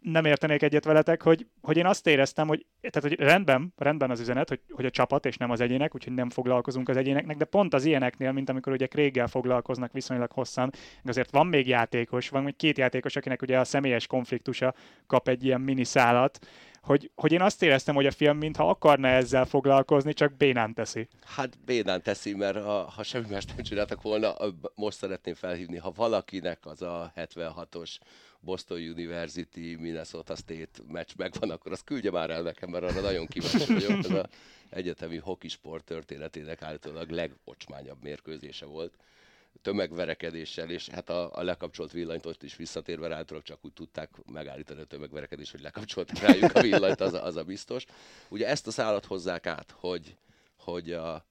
[0.00, 4.20] nem értenék egyet veletek, hogy, hogy én azt éreztem, hogy, tehát, hogy rendben, rendben az
[4.20, 7.44] üzenet, hogy, hogy a csapat és nem az egyének, úgyhogy nem foglalkozunk az egyéneknek, de
[7.44, 10.72] pont az ilyeneknél, mint amikor ugye Kréggel foglalkoznak viszonylag hosszan,
[11.04, 14.74] azért van még játékos, van még két játékos, akinek ugye a személyes konfliktusa
[15.06, 16.38] kap egy ilyen miniszálat,
[16.82, 21.08] hogy, hogy én azt éreztem, hogy a film mintha akarna ezzel foglalkozni, csak bénán teszi.
[21.24, 24.34] Hát bénán teszi, mert ha, ha semmi más nem csináltak volna,
[24.74, 27.98] most szeretném felhívni, ha valakinek az a 76-os
[28.40, 33.26] Boston University, Minnesota State meccs megvan, akkor azt küldje már el nekem, mert arra nagyon
[33.26, 34.04] kíváncsi vagyok.
[34.04, 34.24] Ez az
[34.70, 38.94] egyetemi hokisport történetének állítólag legocsmányabb mérkőzése volt.
[39.62, 44.80] Tömegverekedéssel, és hát a, a lekapcsolt villanyt ott is visszatérve rátok csak úgy tudták megállítani
[44.80, 47.84] a tömegverekedést, hogy lekapcsolták rájuk a villanyt, az a, az a biztos.
[48.28, 50.16] Ugye ezt a szállat hozzák át, hogy,
[50.56, 51.24] hogy a,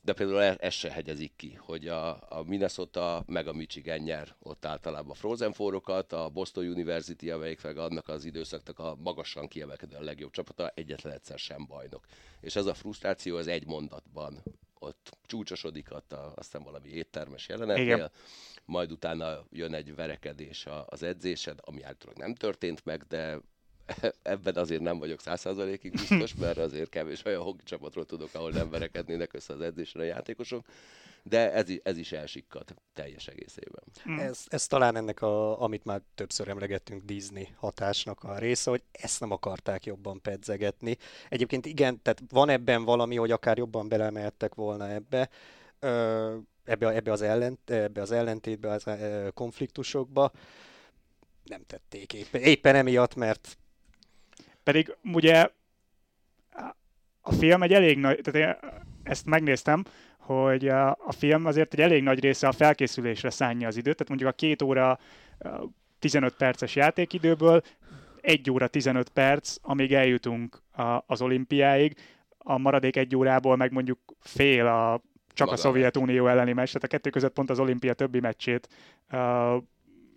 [0.00, 4.34] de például e- ez se hegyezik ki, hogy a, a Minnesota meg a Michigan nyer
[4.38, 9.48] ott általában a Frozen Fourokat, a Boston University, amelyik meg annak az időszaknak a magasan
[9.48, 12.06] kiemelkedő a legjobb csapata, egyetlen egyszer sem bajnok.
[12.40, 14.42] És ez a frusztráció az egy mondatban
[14.78, 18.10] ott csúcsosodik, ott a, aztán valami éttermes jelenetnél, Igen.
[18.64, 23.40] majd utána jön egy verekedés az edzésed, ami általában nem történt meg, de
[24.22, 28.70] ebben azért nem vagyok százszázalékig biztos, mert azért kevés olyan hoki csapatról tudok, ahol nem
[28.70, 30.66] verekednének össze az edzésre a játékosok,
[31.22, 33.82] de ez, ez is elsikkad teljes egészében.
[34.02, 34.18] Hmm.
[34.18, 39.20] Ez, ez talán ennek, a, amit már többször emlegettünk, Disney hatásnak a része, hogy ezt
[39.20, 40.96] nem akarták jobban pedzegetni.
[41.28, 45.28] Egyébként igen, tehát van ebben valami, hogy akár jobban belemeltek volna ebbe,
[45.78, 48.84] ö, ebbe, ebbe, az ellent, ebbe az ellentétbe, az
[49.34, 50.32] konfliktusokba.
[51.44, 53.58] Nem tették éppen, éppen emiatt, mert
[54.68, 55.48] pedig ugye
[57.20, 58.70] a film egy elég nagy, tehát én
[59.02, 59.84] ezt megnéztem,
[60.18, 64.30] hogy a film azért egy elég nagy része a felkészülésre szánja az időt, tehát mondjuk
[64.30, 64.98] a két óra
[65.98, 67.62] 15 perces játékidőből
[68.20, 70.62] egy óra 15 perc, amíg eljutunk
[71.06, 71.94] az olimpiáig,
[72.38, 75.02] a maradék egy órából meg mondjuk fél a
[75.32, 78.68] csak Maga a Szovjetunió elleni meccs, tehát a kettő között pont az olimpia többi meccsét
[79.12, 79.62] uh,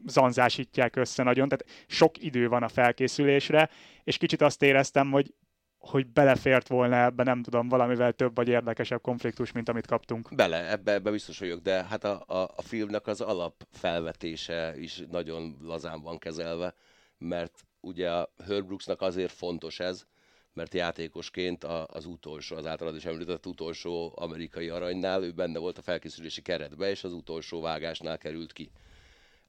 [0.07, 3.69] zanzásítják össze nagyon, tehát sok idő van a felkészülésre,
[4.03, 5.33] és kicsit azt éreztem, hogy
[5.81, 10.35] hogy belefért volna ebbe, nem tudom, valamivel több vagy érdekesebb konfliktus, mint amit kaptunk.
[10.35, 15.57] Bele, ebbe, ebbe biztos vagyok, de hát a, a, a filmnek az alapfelvetése is nagyon
[15.61, 16.73] lazán van kezelve,
[17.17, 20.05] mert ugye a Herb Brooksnak azért fontos ez,
[20.53, 25.81] mert játékosként az utolsó, az általad is említett utolsó amerikai aranynál, ő benne volt a
[25.81, 28.71] felkészülési keretbe, és az utolsó vágásnál került ki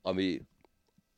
[0.03, 0.43] ami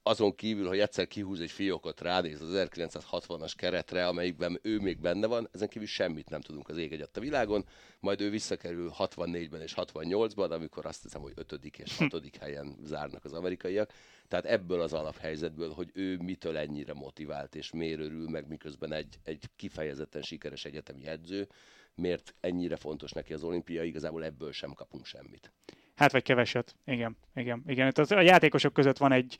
[0.07, 5.27] azon kívül, hogy egyszer kihúz egy fiókot, ránéz az 1960-as keretre, amelyikben ő még benne
[5.27, 7.65] van, ezen kívül semmit nem tudunk az ég egyet a világon,
[8.01, 11.65] majd ő visszakerül 64-ben és 68-ban, amikor azt hiszem, hogy 5.
[11.79, 12.37] és 6.
[12.41, 13.93] helyen zárnak az amerikaiak.
[14.29, 19.19] Tehát ebből az alaphelyzetből, hogy ő mitől ennyire motivált és miért örül meg, miközben egy,
[19.23, 21.49] egy kifejezetten sikeres egyetemi edző,
[21.95, 25.53] miért ennyire fontos neki az olimpia, igazából ebből sem kapunk semmit.
[25.97, 27.87] Hát vagy keveset, igen, igen, igen.
[27.87, 29.37] Itt a játékosok között van egy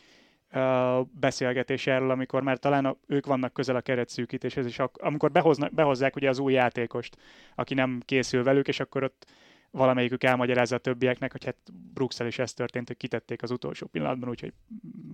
[0.53, 5.31] uh, beszélgetés erről, amikor már talán a, ők vannak közel a keretszűkítéshez, és ak- amikor
[5.31, 7.17] behoznak, behozzák ugye az új játékost,
[7.55, 9.27] aki nem készül velük, és akkor ott
[9.71, 11.57] valamelyikük elmagyarázza a többieknek, hogy hát
[11.95, 14.53] Bruxelles is ez történt, hogy kitették az utolsó pillanatban, úgyhogy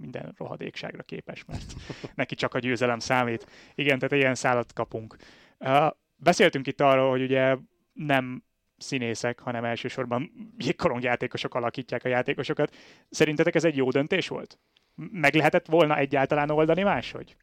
[0.01, 1.75] minden rohadékságra képes, mert
[2.15, 3.47] neki csak a győzelem számít.
[3.75, 5.17] Igen, tehát ilyen szállat kapunk.
[5.59, 7.57] Uh, beszéltünk itt arról, hogy ugye
[7.93, 8.43] nem
[8.83, 10.33] színészek, hanem elsősorban
[10.67, 12.75] jégkorongjátékosok alakítják a játékosokat.
[13.11, 14.59] Szerintetek ez egy jó döntés volt?
[14.95, 17.37] Meg lehetett volna egyáltalán oldani máshogy?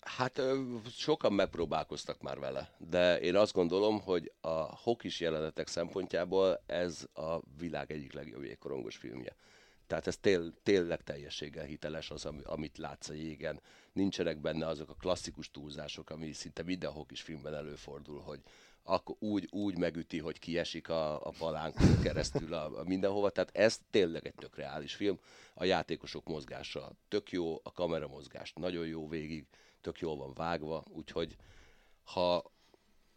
[0.00, 0.40] Hát
[0.90, 7.38] sokan megpróbálkoztak már vele, de én azt gondolom, hogy a hokis jelenetek szempontjából ez a
[7.58, 9.36] világ egyik legjobb jégkorongos filmje.
[9.86, 13.60] Tehát ez tél, tényleg teljességgel hiteles az, amit látsz a jégen.
[13.92, 18.40] Nincsenek benne azok a klasszikus túlzások, ami szinte minden hokis filmben előfordul, hogy
[18.82, 23.30] akkor úgy, úgy megüti, hogy kiesik a, a palánkon keresztül a, a mindenhova.
[23.30, 25.18] Tehát ez tényleg egy tök reális film.
[25.54, 29.46] A játékosok mozgása tök jó, a kamera mozgás nagyon jó végig,
[29.80, 31.36] tök jól van vágva, úgyhogy
[32.04, 32.52] ha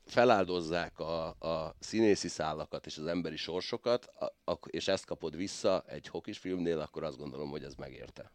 [0.06, 5.84] feláldozzák a, a színészi szálakat és az emberi sorsokat, a, a, és ezt kapod vissza
[5.88, 8.32] egy hokis filmnél, akkor azt gondolom, hogy ez megérte.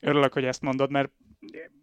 [0.00, 1.12] Örülök, hogy ezt mondod, mert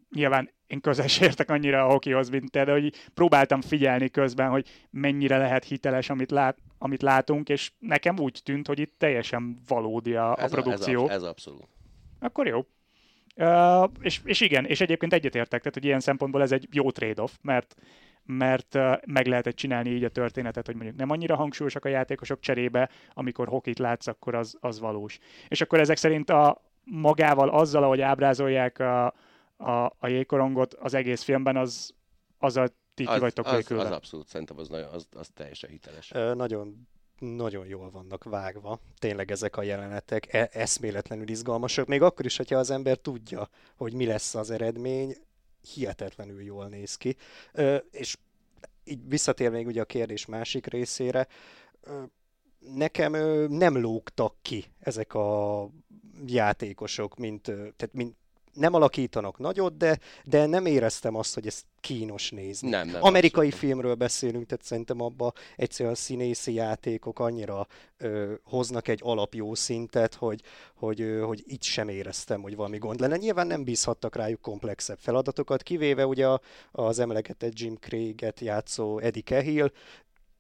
[0.09, 4.67] nyilván én közel értek annyira a hokihoz, mint te, de hogy próbáltam figyelni közben, hogy
[4.89, 10.15] mennyire lehet hiteles, amit, lát, amit látunk, és nekem úgy tűnt, hogy itt teljesen valódi
[10.15, 11.07] a, ez a produkció.
[11.07, 11.67] A, ez, ez abszolút.
[12.19, 12.65] Akkor jó.
[13.35, 17.31] Uh, és, és igen, és egyébként egyetértek, tehát hogy ilyen szempontból ez egy jó trade-off,
[17.41, 17.75] mert
[18.29, 22.89] mert meg lehetett csinálni így a történetet, hogy mondjuk nem annyira hangsúlyosak a játékosok cserébe,
[23.13, 25.17] amikor hokit látsz, akkor az, az valós.
[25.47, 29.13] És akkor ezek szerint a magával, azzal, ahogy ábrázolják a,
[29.57, 31.93] a, a jégkorongot az egész filmben, az,
[32.37, 36.11] az a ti az, vagytok az, az, abszolút, szerintem az, nagyon, az, az teljesen hiteles.
[36.11, 36.87] Ö, nagyon
[37.19, 42.57] nagyon jól vannak vágva, tényleg ezek a jelenetek, e- eszméletlenül izgalmasak, még akkor is, hogyha
[42.57, 45.15] az ember tudja, hogy mi lesz az eredmény,
[45.73, 47.15] hihetetlenül jól néz ki.
[47.53, 48.17] Ö, és
[48.83, 51.27] így visszatér még ugye a kérdés másik részére,
[51.81, 52.03] ö,
[52.59, 55.69] nekem ö, nem lógtak ki ezek a
[56.25, 58.15] játékosok, mint, ö, tehát mint
[58.57, 62.69] nem alakítanak nagyot, de, de nem éreztem azt, hogy ez kínos nézni.
[62.69, 63.65] Nem, nem, Amerikai abszolút.
[63.65, 67.67] filmről beszélünk, tehát szerintem abba egyszerűen színészi játékok annyira
[67.97, 70.41] ö, hoznak egy alapjó szintet, hogy,
[70.75, 73.17] hogy, ö, hogy itt sem éreztem, hogy valami gond lenne.
[73.17, 76.41] Nyilván nem bízhattak rájuk komplexebb feladatokat, kivéve ugye a,
[76.71, 79.71] az emlegetett Jim Craig-et játszó Eddie Cahill,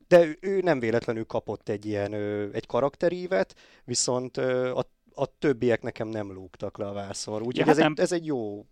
[0.07, 2.13] de ő, nem véletlenül kapott egy ilyen
[2.53, 7.41] egy karakterívet, viszont a, a többiek nekem nem lúgtak le a vászor.
[7.41, 8.65] Úgyhogy Ja, ez, hát egy, ez, egy jó,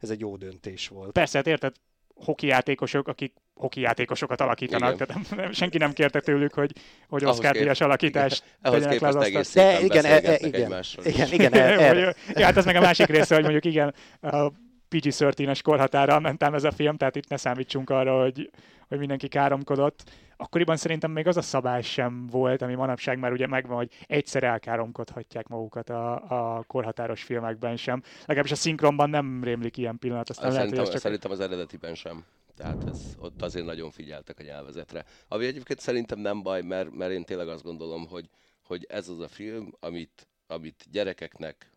[0.00, 1.12] ez egy jó döntés volt.
[1.12, 1.74] Persze, hát érted,
[2.14, 5.06] hoki játékosok, akik hoki játékosokat alakítanak, Igen.
[5.06, 6.72] tehát nem, senki nem kérte tőlük, hogy,
[7.08, 10.62] hogy Oscar díjas alakítást Ahhoz tegyenek le az egész De igen, e, e, beszélgetnek igen,
[10.62, 11.04] egymással.
[11.04, 14.52] igen, igen, e, ja, hát ez meg a másik része, hogy mondjuk igen, a
[14.90, 18.50] PG-13-es korhatára mentem ez a film, tehát itt ne számítsunk arra, hogy,
[18.88, 20.02] hogy mindenki káromkodott.
[20.42, 24.42] Akkoriban szerintem még az a szabály sem volt, ami manapság már ugye megvan, hogy egyszer
[24.42, 26.14] elkáromkodhatják magukat a,
[26.56, 28.02] a korhatáros filmekben sem.
[28.20, 31.10] Legalábbis a szinkronban nem rémlik ilyen pillanat, aztán Azt lehet, hogy szerintem, ez csak...
[31.10, 32.24] szerintem az eredetiben sem.
[32.56, 35.04] Tehát ez, ott azért nagyon figyeltek a nyelvezetre.
[35.28, 38.28] Ami egyébként szerintem nem baj, mert, mert én tényleg azt gondolom, hogy,
[38.66, 41.70] hogy ez az a film, amit, amit gyerekeknek,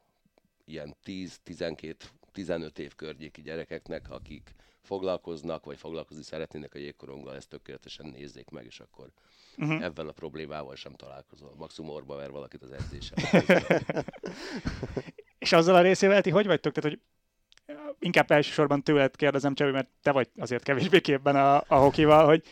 [0.66, 8.50] ilyen 10-12-15 év környéki gyerekeknek, akik foglalkoznak, vagy foglalkozni szeretnének a jégkoronggal, ezt tökéletesen nézzék
[8.50, 9.10] meg, és akkor
[9.58, 9.84] uh-huh.
[9.84, 11.54] ebben a problémával sem találkozol.
[11.58, 13.18] Maximum orba ver valakit az edzésen.
[15.38, 16.74] És azzal a részével ti hogy vagytok?
[16.74, 17.00] Tehát, hogy
[18.00, 22.44] inkább elsősorban tőled kérdezem, Csabi, mert te vagy azért kevésbé képben a, a hokival, hogy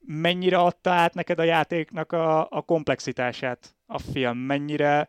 [0.00, 4.38] mennyire adta át neked a játéknak a, a komplexitását a film?
[4.38, 5.06] Mennyire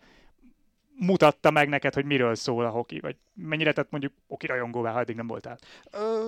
[0.95, 2.99] mutatta meg neked, hogy miről szól a hoki?
[2.99, 5.57] Vagy mennyire tett mondjuk hoki rajongóvá, ha eddig nem voltál?
[5.91, 6.27] Ö,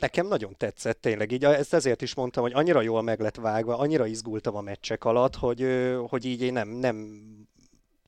[0.00, 1.32] nekem nagyon tetszett tényleg.
[1.32, 5.04] Így ezt ezért is mondtam, hogy annyira jól meg lett vágva, annyira izgultam a meccsek
[5.04, 5.66] alatt, hogy,
[6.08, 7.20] hogy így én nem, nem,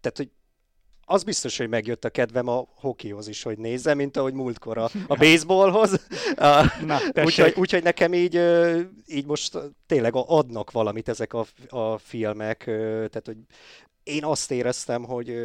[0.01, 0.31] tehát hogy
[1.07, 4.91] az biztos, hogy megjött a kedvem a hokihoz is, hogy nézzem, mint ahogy múltkor a,
[5.07, 6.07] a baseballhoz.
[7.25, 8.41] Úgyhogy, úgyhogy nekem így,
[9.07, 13.37] így most tényleg adnak valamit ezek a, a filmek, tehát hogy
[14.03, 15.37] én azt éreztem, hogy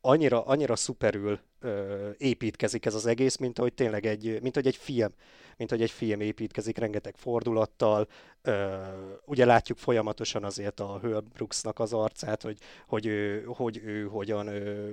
[0.00, 4.76] annyira, annyira szuperül ö, építkezik ez az egész, mint ahogy tényleg egy, mint hogy egy
[4.76, 5.12] film,
[5.56, 8.08] mint hogy egy film építkezik rengeteg fordulattal.
[8.42, 8.76] Ö,
[9.24, 14.46] ugye látjuk folyamatosan azért a Herb Brooksnak az arcát, hogy, hogy, ő, hogy ő hogyan
[14.46, 14.90] ö,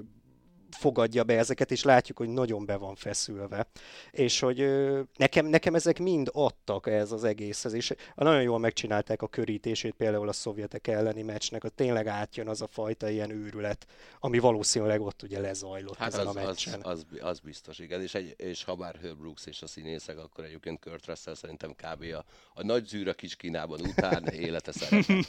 [0.78, 3.68] fogadja be ezeket, és látjuk, hogy nagyon be van feszülve.
[4.12, 4.70] És hogy
[5.18, 10.28] nekem, nekem ezek mind adtak ez az egészhez, és nagyon jól megcsinálták a körítését például
[10.28, 13.88] a szovjetek elleni meccsnek, hogy tényleg átjön az a fajta ilyen őrület,
[14.20, 16.82] ami valószínűleg ott ugye lezajlott Hát ezen az, a az, meccsen.
[16.82, 18.02] az, az, biztos, igen.
[18.02, 21.72] És, egy, és ha már Herb Brooks és a színészek, akkor egyébként Kurt Russell szerintem
[21.72, 22.04] kb.
[22.14, 25.26] a, a nagy zűr a kis Kínában után élete szerepe.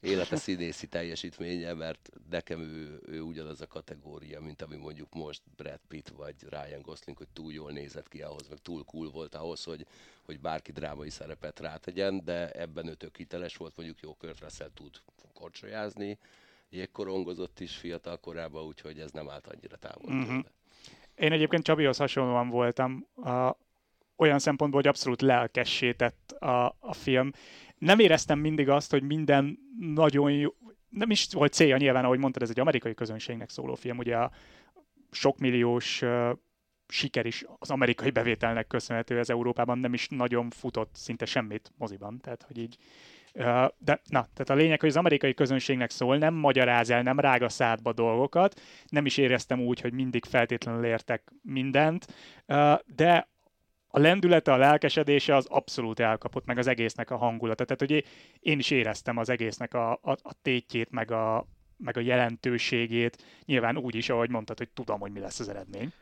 [0.00, 5.80] élete színészi teljesítménye, mert nekem ő, ő ugyanaz a kategória, mint ami mondjuk most Brad
[5.88, 9.64] Pitt vagy Ryan Gosling, hogy túl jól nézett ki ahhoz, meg túl cool volt ahhoz,
[9.64, 9.86] hogy,
[10.24, 14.70] hogy bárki drámai szerepet rátegyen, de ebben ő tök hiteles volt, mondjuk jó Kurt Russell
[14.74, 14.90] tud
[15.34, 16.18] korcsolyázni,
[16.70, 20.26] jégkorongozott is fiatal korában, úgyhogy ez nem állt annyira távol Mhm.
[20.26, 20.52] tőle.
[21.14, 23.56] Én egyébként Csabihoz hasonlóan voltam a,
[24.16, 27.30] olyan szempontból, hogy abszolút lelkessé tett a, a film.
[27.78, 30.50] Nem éreztem mindig azt, hogy minden nagyon jó,
[30.88, 34.30] nem is volt célja nyilván, ahogy mondtad, ez egy amerikai közönségnek szóló film, ugye a
[35.10, 36.02] sokmilliós
[36.88, 42.20] siker is az amerikai bevételnek köszönhető, ez Európában nem is nagyon futott szinte semmit moziban,
[42.20, 42.76] tehát hogy így
[43.78, 47.42] de na, tehát a lényeg, hogy az amerikai közönségnek szól, nem magyaráz el, nem rág
[47.42, 52.06] a szádba dolgokat, nem is éreztem úgy, hogy mindig feltétlenül értek mindent,
[52.86, 53.28] de
[53.92, 57.64] a lendülete, a lelkesedése az abszolút elkapott, meg az egésznek a hangulata.
[57.64, 58.04] Tehát, hogy
[58.40, 61.46] én is éreztem az egésznek a, a, a tétjét, meg a,
[61.82, 65.92] meg a jelentőségét, nyilván úgy is, ahogy mondtad, hogy tudom, hogy mi lesz az eredmény.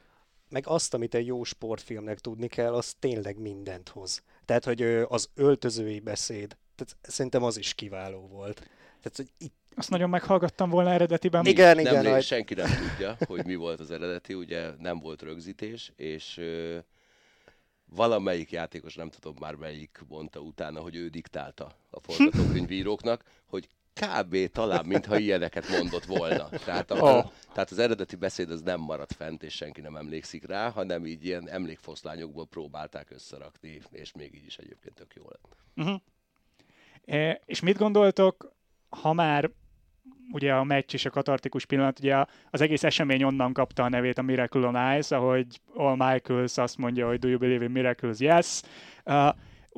[0.48, 4.22] Meg azt, amit egy jó sportfilmnek tudni kell, az tényleg mindent hoz.
[4.44, 8.56] Tehát, hogy az öltözői beszéd, tehát szerintem az is kiváló volt.
[9.00, 11.46] Tehát, hogy itt, Azt nagyon meghallgattam volna eredetiben.
[11.46, 14.98] igen, nem igen, lé- majd- senki nem tudja, hogy mi volt az eredeti, ugye nem
[15.00, 16.78] volt rögzítés, és ö,
[17.84, 23.68] valamelyik játékos, nem tudom már melyik, mondta utána, hogy ő diktálta a forgatókönyvíróknak, hogy
[24.00, 24.50] kb.
[24.52, 26.48] talán, mintha ilyeneket mondott volna.
[26.64, 27.24] Tehát, a, Oh.
[27.52, 31.24] tehát az eredeti beszéd az nem maradt fent, és senki nem emlékszik rá, hanem így
[31.24, 35.56] ilyen emlékfoszlányokból próbálták összerakni, és még így is egyébként tök jó lett.
[35.76, 36.00] Uh-huh.
[37.04, 38.52] E, és mit gondoltok,
[38.88, 39.50] ha már
[40.32, 44.18] ugye a meccs és a katartikus pillanat, ugye az egész esemény onnan kapta a nevét
[44.18, 48.20] a Miracle on Ice, ahogy All Michaels azt mondja, hogy do you believe in miracles?
[48.20, 48.62] Yes.
[49.04, 49.28] Uh,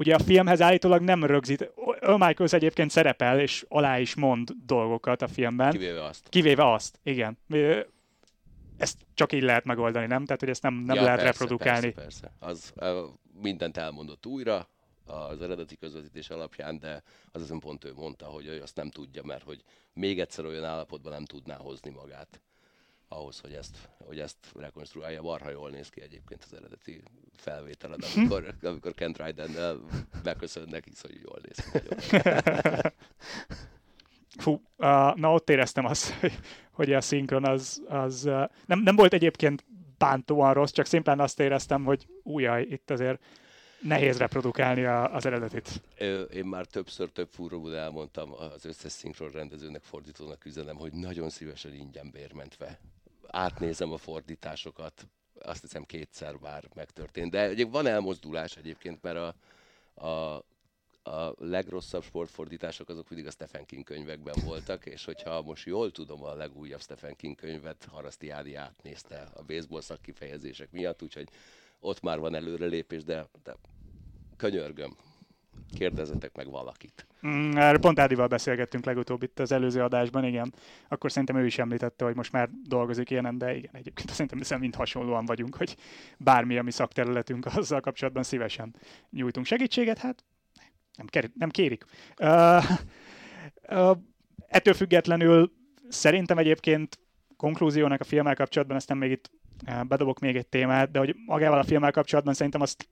[0.01, 5.23] ugye a filmhez állítólag nem rögzít, All Michaels egyébként szerepel, és alá is mond dolgokat
[5.23, 5.71] a filmben.
[5.71, 6.29] Kivéve azt.
[6.29, 7.39] Kivéve azt, igen.
[8.77, 10.25] Ezt csak így lehet megoldani, nem?
[10.25, 11.91] Tehát, hogy ezt nem, nem ja, lehet persze, reprodukálni.
[11.93, 12.53] Persze, persze.
[12.53, 12.73] Az
[13.43, 14.69] mindent elmondott újra
[15.05, 19.23] az eredeti közvetítés alapján, de az azon pont ő mondta, hogy ő azt nem tudja,
[19.25, 22.41] mert hogy még egyszer olyan állapotban nem tudná hozni magát
[23.13, 25.23] ahhoz, hogy ezt, hogy ezt rekonstruálja.
[25.23, 27.03] Marha jól néz ki egyébként az eredeti
[27.37, 29.81] felvételed, amikor, amikor Kent Ryden
[30.23, 31.79] beköszönnek, hisz, hogy jól néz ki.
[34.39, 36.39] Fú, uh, na ott éreztem azt, hogy,
[36.71, 39.65] hogy a szinkron az, az uh, nem, nem volt egyébként
[39.99, 43.23] bántóan rossz, csak szimplán azt éreztem, hogy újjaj, itt azért
[43.81, 45.83] nehéz reprodukálni a, az eredetit.
[46.33, 51.75] Én már többször több fúróból elmondtam az összes szinkron rendezőnek, fordítónak üzenem, hogy nagyon szívesen
[51.75, 52.81] ingyen bérmentve
[53.31, 55.07] átnézem a fordításokat,
[55.43, 57.31] azt hiszem kétszer már megtörtént.
[57.31, 59.35] De egyébként van elmozdulás egyébként, mert a,
[60.07, 60.45] a,
[61.11, 66.25] a legrosszabb sportfordítások azok mindig a Stephen King könyvekben voltak, és hogyha most jól tudom,
[66.25, 71.29] a legújabb Stephen King könyvet Haraszti Ádi átnézte a baseball szakkifejezések miatt, úgyhogy
[71.81, 73.57] ott már van előrelépés, de, de
[74.37, 74.97] könyörgöm,
[75.79, 77.07] kérdezzetek meg valakit.
[77.27, 80.55] Mm, erről pont Ádival beszélgettünk legutóbb itt az előző adásban, igen.
[80.89, 84.59] Akkor szerintem ő is említette, hogy most már dolgozik ilyenem, de igen, egyébként szerintem hiszen
[84.59, 85.77] mind hasonlóan vagyunk, hogy
[86.19, 88.75] bármi, ami szakterületünk, azzal kapcsolatban szívesen
[89.11, 90.25] nyújtunk segítséget, hát
[90.97, 91.85] nem, kér, nem kérik.
[92.19, 92.65] Uh,
[93.69, 93.97] uh,
[94.47, 95.53] ettől függetlenül
[95.89, 96.99] szerintem egyébként
[97.37, 99.31] konklúziónak a filmmel kapcsolatban, aztán még itt
[99.89, 102.89] bedobok még egy témát, de hogy magával a filmmel kapcsolatban szerintem azt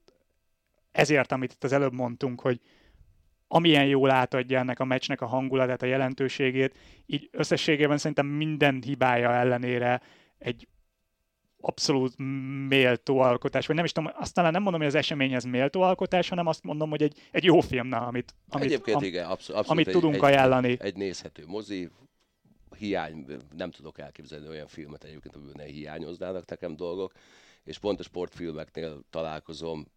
[0.91, 2.59] ezért, amit itt az előbb mondtunk, hogy
[3.47, 9.33] amilyen jól átadja ennek a meccsnek a hangulatát, a jelentőségét, így összességében szerintem minden hibája
[9.33, 10.01] ellenére
[10.37, 10.67] egy
[11.61, 12.13] abszolút
[12.67, 16.29] méltó alkotás, vagy nem is tudom, azt talán nem mondom, hogy az eseményhez méltó alkotás,
[16.29, 19.67] hanem azt mondom, hogy egy, egy jó film, na, amit, amit, Egyébként am, igen, abszolút,
[19.67, 20.77] amit egy, tudunk egy, ajánlani.
[20.79, 21.89] Egy nézhető mozi,
[22.77, 23.25] hiány,
[23.57, 27.13] nem tudok elképzelni olyan filmet egyébként, amiből ne hiányoznának nekem dolgok,
[27.63, 29.87] és pont a sportfilmeknél találkozom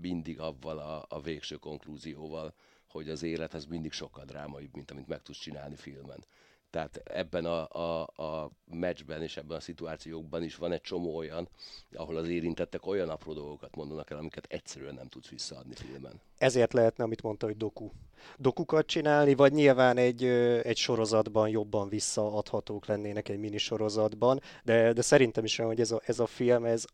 [0.00, 2.54] mindig avval a, a végső konklúzióval,
[2.88, 6.24] hogy az élet az mindig sokkal drámaibb, mint amit meg tudsz csinálni filmen.
[6.70, 11.48] Tehát ebben a, a, a meccsben és ebben a szituációkban is van egy csomó olyan,
[11.92, 16.20] ahol az érintettek olyan apró dolgokat mondanak el, amiket egyszerűen nem tudsz visszaadni filmen.
[16.38, 17.90] Ezért lehetne, amit mondta, hogy doku.
[18.36, 20.24] Dokukat csinálni, vagy nyilván egy,
[20.62, 26.00] egy sorozatban jobban visszaadhatók lennének egy minisorozatban, de, de szerintem is olyan, hogy ez a,
[26.04, 26.84] ez a film, ez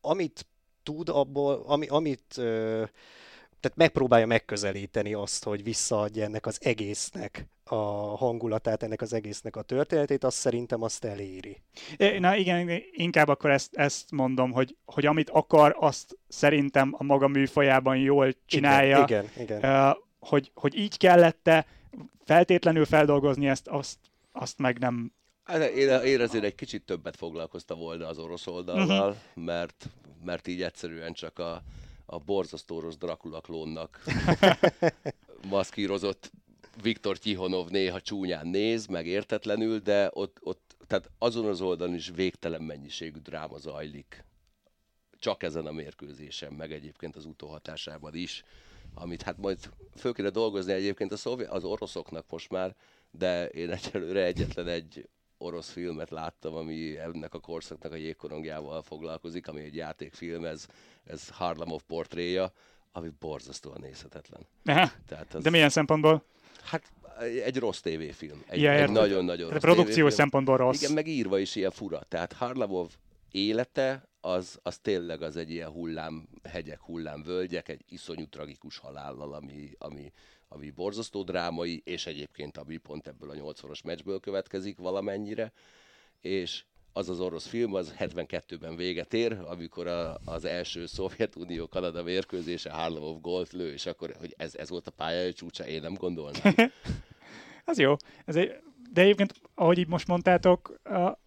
[0.00, 0.46] amit
[0.82, 2.40] tud abból, ami, amit
[3.60, 7.74] tehát megpróbálja megközelíteni azt, hogy visszaadja ennek az egésznek a
[8.16, 11.62] hangulatát, ennek az egésznek a történetét, azt szerintem azt eléri.
[12.18, 17.28] Na igen, inkább akkor ezt, ezt mondom, hogy, hogy amit akar, azt szerintem a maga
[17.28, 19.02] műfajában jól csinálja.
[19.02, 19.58] Igen, igen.
[19.58, 19.96] igen.
[20.18, 21.66] hogy, hogy így kellette
[22.24, 23.98] feltétlenül feldolgozni ezt, azt,
[24.32, 25.12] azt meg nem,
[25.48, 29.44] Hát én, én azért egy kicsit többet foglalkoztam volna az orosz oldallal, uh-huh.
[29.44, 29.88] mert,
[30.24, 31.62] mert így egyszerűen csak a,
[32.06, 34.02] a borzasztó rossz Dracula klónnak
[35.50, 36.30] maszkírozott
[36.82, 42.10] Viktor Tihonov néha csúnyán néz, meg értetlenül, de ott, ott tehát azon az oldalon is
[42.14, 44.24] végtelen mennyiségű dráma zajlik.
[45.18, 48.44] Csak ezen a mérkőzésen, meg egyébként az utóhatásában is,
[48.94, 49.58] amit hát majd
[49.96, 52.74] föl kéne dolgozni egyébként a szovjet, az oroszoknak most már,
[53.10, 55.08] de én egyelőre egyetlen egy
[55.38, 60.66] orosz filmet láttam, ami ennek a korszaknak a jégkorongjával foglalkozik, ami egy játékfilm, ez,
[61.04, 62.52] ez Harlamov portréja,
[62.92, 64.46] ami borzasztóan nézhetetlen.
[65.06, 65.42] Tehát az...
[65.42, 66.24] De milyen szempontból?
[66.62, 66.92] Hát
[67.44, 68.42] egy rossz tévéfilm.
[68.46, 70.82] Egy, ja, egy nagyon-nagyon rossz Produkciós szempontból rossz.
[70.82, 72.00] Igen, meg írva is ilyen fura.
[72.08, 72.88] Tehát Harlamov
[73.30, 79.34] élete, az, az tényleg az egy ilyen hullám, hegyek, hullám, völgyek, egy iszonyú tragikus halállal,
[79.34, 80.12] ami, ami
[80.48, 85.52] ami borzasztó drámai, és egyébként ami pont ebből a nyolcszoros meccsből következik valamennyire,
[86.20, 92.70] és az az orosz film, az 72-ben véget ér, amikor a, az első Szovjetunió-Kanada mérkőzése
[92.70, 96.54] Harlamov gólt lő, és akkor, hogy ez, ez volt a pályai csúcsa, én nem gondolnám.
[97.64, 97.94] az jó.
[98.24, 98.52] Ez egy,
[98.92, 101.18] de egyébként, ahogy így most mondtátok, a,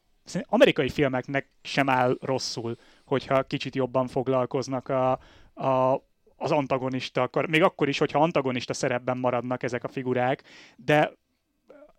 [0.42, 5.12] amerikai filmeknek sem áll rosszul, hogyha kicsit jobban foglalkoznak a,
[5.54, 6.04] a
[6.42, 10.44] az antagonista, akkor, még akkor is, hogyha antagonista szerepben maradnak ezek a figurák,
[10.76, 11.12] de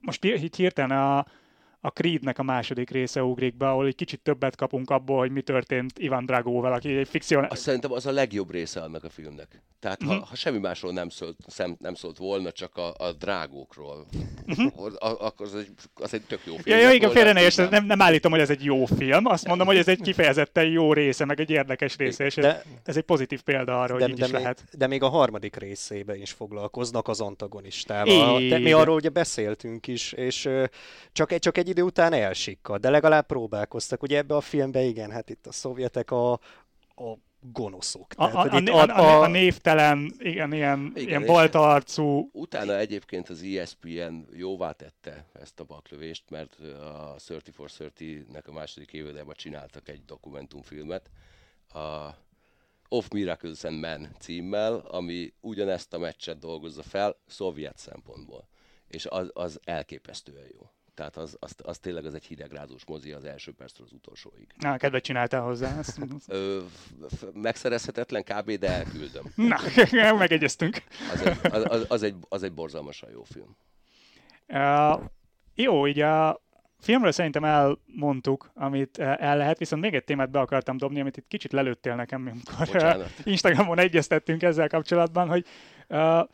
[0.01, 1.27] most itt hirtelen a,
[1.85, 5.43] a Creednek a második része ugrik be, ahol egy kicsit többet kapunk abból, hogy mi
[5.43, 7.41] történt Ivan Dragóval, aki egy fikció...
[7.49, 9.63] Azt szerintem az a legjobb része annak a filmnek.
[9.81, 10.19] Tehát uh-huh.
[10.19, 14.07] ha, ha semmi másról nem szólt, szem, nem szólt volna, csak a, a drágókról,
[14.47, 14.95] uh-huh.
[15.01, 16.79] akkor az egy, az egy tök jó film.
[16.79, 19.67] Ja, ja igen, félre ne nem, nem állítom, hogy ez egy jó film, azt mondom,
[19.67, 23.43] hogy ez egy kifejezetten jó része, meg egy érdekes része, és de, ez egy pozitív
[23.43, 24.65] példa arra, hogy de, így de is még, lehet.
[24.73, 28.49] De még a harmadik részében is foglalkoznak az antagonistával.
[28.49, 30.49] De mi arról ugye beszéltünk is, és
[31.13, 34.03] csak, csak egy idő után elsikkad, de legalább próbálkoztak.
[34.03, 38.07] Ugye ebbe a filmbe igen, hát itt a szovjetek a, a gonoszok.
[38.17, 42.31] A, a, a, a, a, a névtelen, igen, ilyen, igen, ilyen baltaarcú...
[42.33, 48.53] Utána egyébként az ESPN jóvá tette ezt a baklövést, mert a 30 for 30-nek a
[48.53, 51.11] második évadában csináltak egy dokumentumfilmet,
[51.69, 52.15] a
[52.89, 58.49] Of Miracles and Men címmel, ami ugyanezt a meccset dolgozza fel szovjet szempontból.
[58.89, 60.71] És az, az elképesztően jó.
[60.95, 64.47] Tehát az, az, az tényleg az egy hidegrázós mozi az első perctől az utolsóig.
[64.59, 65.79] Na, kedvet csináltál hozzá.
[65.79, 65.99] Ezt...
[66.27, 66.61] Ö,
[67.33, 69.33] megszerezhetetlen kb, de elküldöm.
[69.35, 69.57] Na,
[70.19, 70.83] megegyeztünk.
[71.13, 73.57] Az egy, az, az, az, egy, az egy borzalmasan jó film.
[74.49, 75.01] Uh,
[75.55, 76.43] jó, így a
[76.81, 81.29] filmről szerintem elmondtuk, amit el lehet, viszont még egy témát be akartam dobni, amit itt
[81.29, 83.13] kicsit lelőttél nekem, amikor Bocsánat.
[83.25, 85.47] Instagramon egyeztettünk ezzel kapcsolatban, hogy
[85.89, 86.29] uh,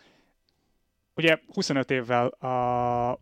[1.15, 3.21] ugye 25 évvel a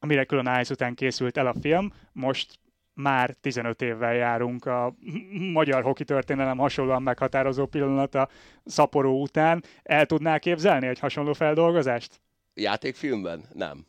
[0.00, 2.58] a Miracle on Ice után készült el a film, most
[2.94, 4.94] már 15 évvel járunk a
[5.52, 8.28] magyar hoki történelem hasonlóan meghatározó pillanata
[8.64, 9.64] szaporó után.
[9.82, 12.20] El tudnál képzelni egy hasonló feldolgozást?
[12.54, 13.44] Játékfilmben?
[13.52, 13.86] Nem.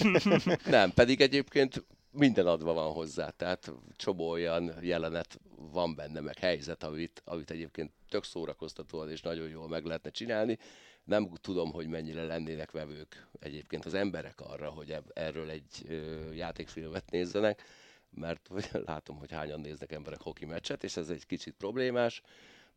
[0.64, 5.40] nem, pedig egyébként minden adva van hozzá, tehát csomó olyan jelenet
[5.72, 10.58] van benne, meg helyzet, amit, amit egyébként tök szórakoztatóan és nagyon jól meg lehetne csinálni,
[11.06, 15.86] nem tudom, hogy mennyire lennének vevők egyébként az emberek arra, hogy erről egy
[16.34, 17.62] játékfilmet nézzenek,
[18.10, 18.50] mert
[18.86, 22.22] látom, hogy hányan néznek emberek hoki meccset, és ez egy kicsit problémás,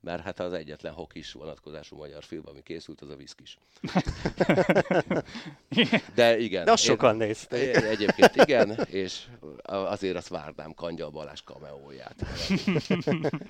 [0.01, 3.57] mert hát az egyetlen hokis vonatkozású magyar film, ami készült, az a Viszkis.
[6.15, 6.65] De igen.
[6.65, 7.75] De azt sokan nézték.
[7.75, 9.25] Egyébként igen, és
[9.63, 12.25] azért azt várnám Kangyal Balázs kameóját.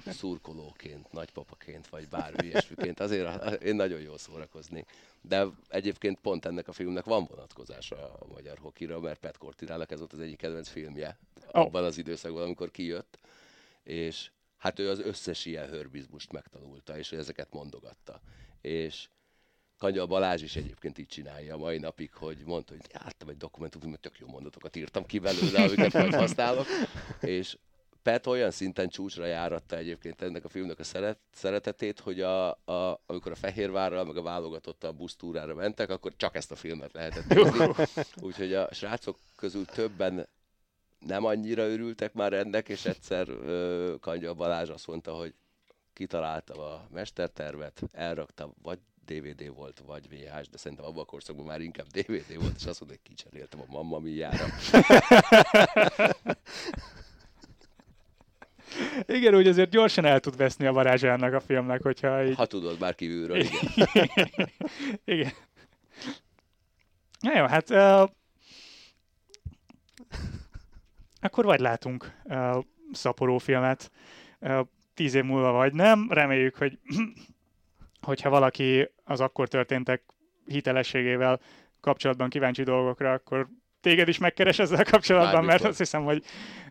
[0.07, 2.99] Szurkolóként, nagypapaként, vagy bármi ilyesmiként.
[2.99, 4.89] Azért én nagyon jól szórakoznék.
[5.21, 9.99] De egyébként pont ennek a filmnek van vonatkozása a magyar hokira, mert Pet Cortinának ez
[9.99, 11.17] volt az egyik kedvenc filmje
[11.51, 13.17] abban az időszakban, amikor kijött.
[13.83, 18.21] És hát ő az összes ilyen hörbizmust megtanulta, és ezeket mondogatta.
[18.61, 19.09] És
[19.77, 23.99] Kanya Balázs is egyébként így csinálja a mai napig, hogy mondta, hogy láttam egy dokumentumfilmet,
[23.99, 26.65] tök jó mondatokat írtam ki belőle, amiket majd használok,
[27.21, 27.57] és
[28.03, 33.01] Pet olyan szinten csúcsra járatta egyébként ennek a filmnek a szeret, szeretetét, hogy a, a,
[33.05, 37.73] amikor a Fehérvárral, meg a válogatottal busztúrára mentek, akkor csak ezt a filmet lehetett nézni.
[38.21, 40.27] Úgyhogy a srácok közül többen
[40.99, 45.33] nem annyira örültek már ennek, és egyszer ö, Kanya Balázs azt mondta, hogy
[45.93, 51.61] kitaláltam a mestertervet, elraktam, vagy DVD volt, vagy VHS, de szerintem abban a korszakban már
[51.61, 54.45] inkább DVD volt, és azt mondta, hogy kicseréltem a Mamma Mia-ra.
[59.05, 62.35] Igen, úgy azért gyorsan el tud veszni a varázsának a filmnek, hogyha így...
[62.35, 63.87] Ha tudod, már kívülről, igen.
[65.15, 65.31] igen.
[67.19, 68.09] Na jó, hát uh,
[71.21, 73.91] akkor vagy látunk uh, szaporó filmet
[74.39, 74.59] uh,
[74.93, 76.07] tíz év múlva, vagy nem.
[76.09, 76.79] Reméljük, hogy
[78.01, 80.03] hogyha valaki az akkor történtek
[80.45, 81.39] hitelességével
[81.81, 83.47] kapcsolatban kíváncsi dolgokra, akkor
[83.81, 85.55] téged is megkeres ezzel kapcsolatban, Bármikor.
[85.55, 86.23] mert azt hiszem, hogy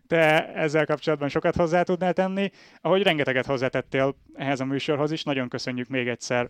[0.07, 2.51] te ezzel kapcsolatban sokat hozzá tudnál tenni.
[2.81, 6.49] Ahogy rengeteget hozzátettél ehhez a műsorhoz is, nagyon köszönjük még egyszer,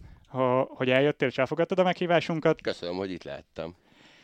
[0.67, 2.61] hogy eljöttél és elfogadtad a meghívásunkat.
[2.61, 3.75] Köszönöm, hogy itt lehettem.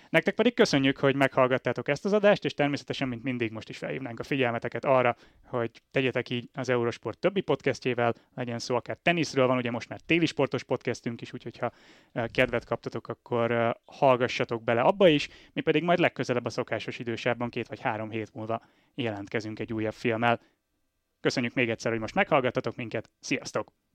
[0.10, 4.20] Nektek pedig köszönjük, hogy meghallgattátok ezt az adást, és természetesen, mint mindig, most is felhívnánk
[4.20, 9.58] a figyelmeteket arra, hogy tegyetek így az Eurosport többi podcastjével, legyen szó akár teniszről, van
[9.58, 11.72] ugye most már téli sportos podcastünk is, úgyhogy ha
[12.32, 17.68] kedvet kaptatok, akkor hallgassatok bele abba is, mi pedig majd legközelebb a szokásos idősában, két
[17.68, 18.62] vagy három hét múlva
[18.96, 20.40] jelentkezünk egy újabb filmmel.
[21.20, 23.84] Köszönjük még egyszer, hogy most meghallgattatok minket, sziasztok!